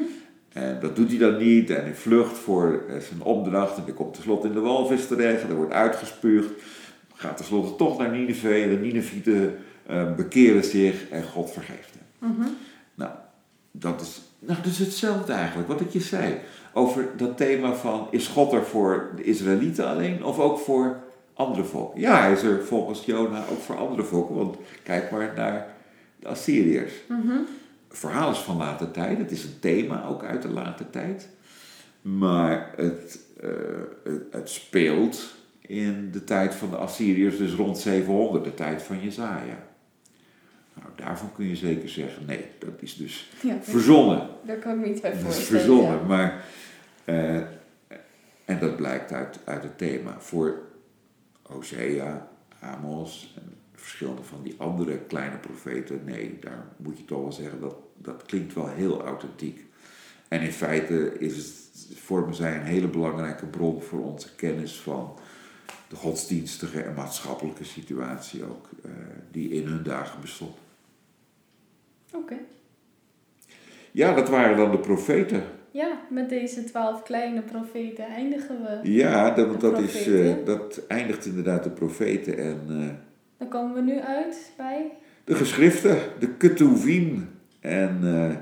En 0.50 0.80
dat 0.80 0.96
doet 0.96 1.10
hij 1.10 1.18
dan 1.18 1.38
niet 1.38 1.70
en 1.70 1.84
hij 1.84 1.96
vlucht 1.96 2.38
voor 2.38 2.84
eh, 2.90 3.00
zijn 3.00 3.22
opdracht 3.22 3.78
en 3.78 3.84
hij 3.84 3.94
komt 3.94 4.14
tenslotte 4.14 4.48
in 4.48 4.54
de 4.54 4.60
walvis 4.60 5.08
terecht 5.08 5.44
en 5.44 5.50
er 5.50 5.56
wordt 5.56 5.74
uitgespuugd. 5.74 6.52
Gaat 7.14 7.38
tenslotte 7.38 7.76
toch 7.76 7.98
naar 7.98 8.12
Nineveh 8.12 8.64
en 8.64 8.70
de 8.70 8.76
Ninevieten 8.76 9.56
eh, 9.90 10.16
bekeren 10.16 10.64
zich 10.64 11.10
en 11.10 11.24
God 11.24 11.52
vergeeft 11.52 11.94
hem. 11.94 12.32
Mhm. 12.32 12.48
Nou, 12.96 13.12
dat 13.72 14.02
is, 14.02 14.22
nou, 14.40 14.60
is 14.64 14.80
hetzelfde 14.80 15.34
eigenlijk, 15.34 15.68
wat 15.68 15.82
ik 15.82 15.90
je 15.90 16.00
zei. 16.00 16.38
Over 16.74 17.08
dat 17.18 17.38
thema 17.38 17.74
van, 17.74 18.08
is 18.12 18.28
God 18.28 18.54
er 18.54 18.64
voor 18.64 19.12
de 19.16 19.24
Israëlieten 19.24 19.88
alleen 19.88 20.24
of 20.24 20.40
ook 20.40 20.60
voor 20.60 21.00
andere 21.34 21.64
volken? 21.64 22.02
Ja, 22.02 22.20
hij 22.20 22.32
is 22.32 22.44
er 22.44 22.66
volgens 22.66 23.06
Jona 23.06 23.44
ook 23.52 23.60
voor 23.60 23.78
andere 23.78 24.04
volken, 24.04 24.36
want 24.36 24.58
kijk 24.84 25.12
maar 25.12 25.34
naar 25.36 25.68
de 26.20 26.28
Assyriërs. 26.28 26.94
Het 27.88 28.00
verhaal 28.00 28.32
is 28.32 28.38
van 28.38 28.58
late 28.58 28.92
tijd, 28.92 29.18
het 29.18 29.32
is 29.32 29.44
een 29.44 29.60
thema 29.60 30.06
ook 30.06 30.24
uit 30.24 30.42
de 30.42 30.50
late 30.50 30.90
tijd. 30.90 31.30
Maar 32.02 32.74
het, 32.76 33.20
eh, 33.42 33.50
het, 34.04 34.22
het 34.32 34.50
speelt 34.50 35.34
in 35.62 36.10
de 36.12 36.24
tijd 36.24 36.56
van 36.56 36.70
de 36.70 36.78
Assyriërs, 36.78 37.38
dus 37.38 37.54
rond 37.54 37.78
700, 37.78 38.44
de 38.44 38.54
tijd 38.54 38.82
van 38.82 39.02
Jezaja. 39.02 39.68
Nou, 40.80 40.92
daarvan 40.96 41.32
kun 41.32 41.46
je 41.48 41.56
zeker 41.56 41.90
zeggen, 41.90 42.26
nee, 42.26 42.46
dat 42.60 42.74
is 42.80 42.96
dus 42.96 43.32
Ja, 43.42 43.58
verzonnen. 43.62 44.28
daar 44.46 44.58
kan 44.58 44.72
ik 44.74 44.78
me 44.80 44.90
iets 44.92 45.02
bij 45.02 45.10
Dat 45.12 45.20
is 45.20 45.26
voorstellen. 45.26 45.60
verzonnen, 45.62 45.98
ja. 46.00 46.06
maar... 46.06 46.46
eh, 47.06 47.36
en 48.46 48.60
dat 48.60 48.76
blijkt 48.76 49.12
uit, 49.12 49.40
uit 49.44 49.64
het 49.64 49.78
thema. 49.78 50.20
Voor 50.20 50.60
Hosea, 51.42 52.28
Amos 52.60 53.34
en 53.38 53.54
verschillende 53.76 54.24
van 54.24 54.44
die 54.44 54.56
andere 54.58 54.98
kleine 54.98 55.38
profeten, 55.38 56.02
nee, 56.06 56.38
daar 56.42 56.66
moet 56.78 56.98
je 56.98 57.06
toch 57.06 57.22
wel 57.22 57.32
zeggen, 57.32 57.60
dat, 57.62 57.76
dat 57.98 58.24
klinkt 58.26 58.54
wel 58.54 58.68
heel 58.68 59.04
authentiek. 59.06 59.66
En 60.28 60.42
in 60.42 60.52
feite 60.52 61.20
is 61.20 61.36
het, 61.38 61.98
vormen 61.98 62.34
zij 62.36 62.56
een 62.56 62.66
hele 62.66 62.88
belangrijke 62.88 63.46
bron 63.46 63.82
voor 63.82 64.00
onze 64.04 64.36
kennis 64.36 64.80
van 64.80 65.20
de 65.88 65.96
godsdienstige 65.96 66.82
en 66.82 66.94
maatschappelijke 66.94 67.64
situatie 67.64 68.44
ook, 68.44 68.70
eh, 68.84 68.92
die 69.32 69.50
in 69.50 69.68
hun 69.68 69.84
dagen 69.84 70.22
bestond. 70.22 70.58
Oké. 72.14 72.36
Ja, 73.92 74.14
dat 74.14 74.30
waren 74.30 74.58
dan 74.58 74.72
de 74.72 74.80
profeten. 74.80 75.44
Ja, 75.72 76.00
met 76.10 76.30
deze 76.30 76.64
twaalf 76.64 77.04
kleine 77.04 77.42
profeten 77.42 78.06
eindigen 78.06 78.62
we. 78.62 78.92
Ja, 78.92 79.32
dat, 79.32 79.62
dat, 79.62 79.80
is, 79.80 80.08
eh, 80.08 80.36
dat 80.46 80.86
eindigt 80.88 81.26
inderdaad 81.26 81.64
de 81.64 81.70
profeten 81.70 82.38
en 82.38 82.62
eh, 82.70 82.88
Dan 83.38 83.48
komen 83.48 83.74
we 83.74 83.82
nu 83.82 84.00
uit 84.00 84.52
bij... 84.58 84.92
de 85.24 85.36
geschriften, 85.36 85.98
de 86.20 86.34
Ketuvim. 86.34 87.30
En 87.60 88.00
eh, 88.04 88.36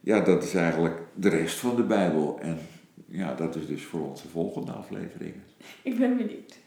ja, 0.00 0.20
dat 0.20 0.42
is 0.42 0.54
eigenlijk 0.54 1.00
de 1.14 1.28
rest 1.28 1.58
van 1.58 1.76
de 1.76 1.82
Bijbel. 1.82 2.38
En 2.40 2.58
ja, 3.06 3.34
dat 3.34 3.56
is 3.56 3.66
dus 3.66 3.84
voor 3.84 4.08
onze 4.08 4.28
volgende 4.28 4.72
afleveringen. 4.72 5.42
Ik 5.82 5.98
ben 5.98 6.16
benieuwd. 6.16 6.58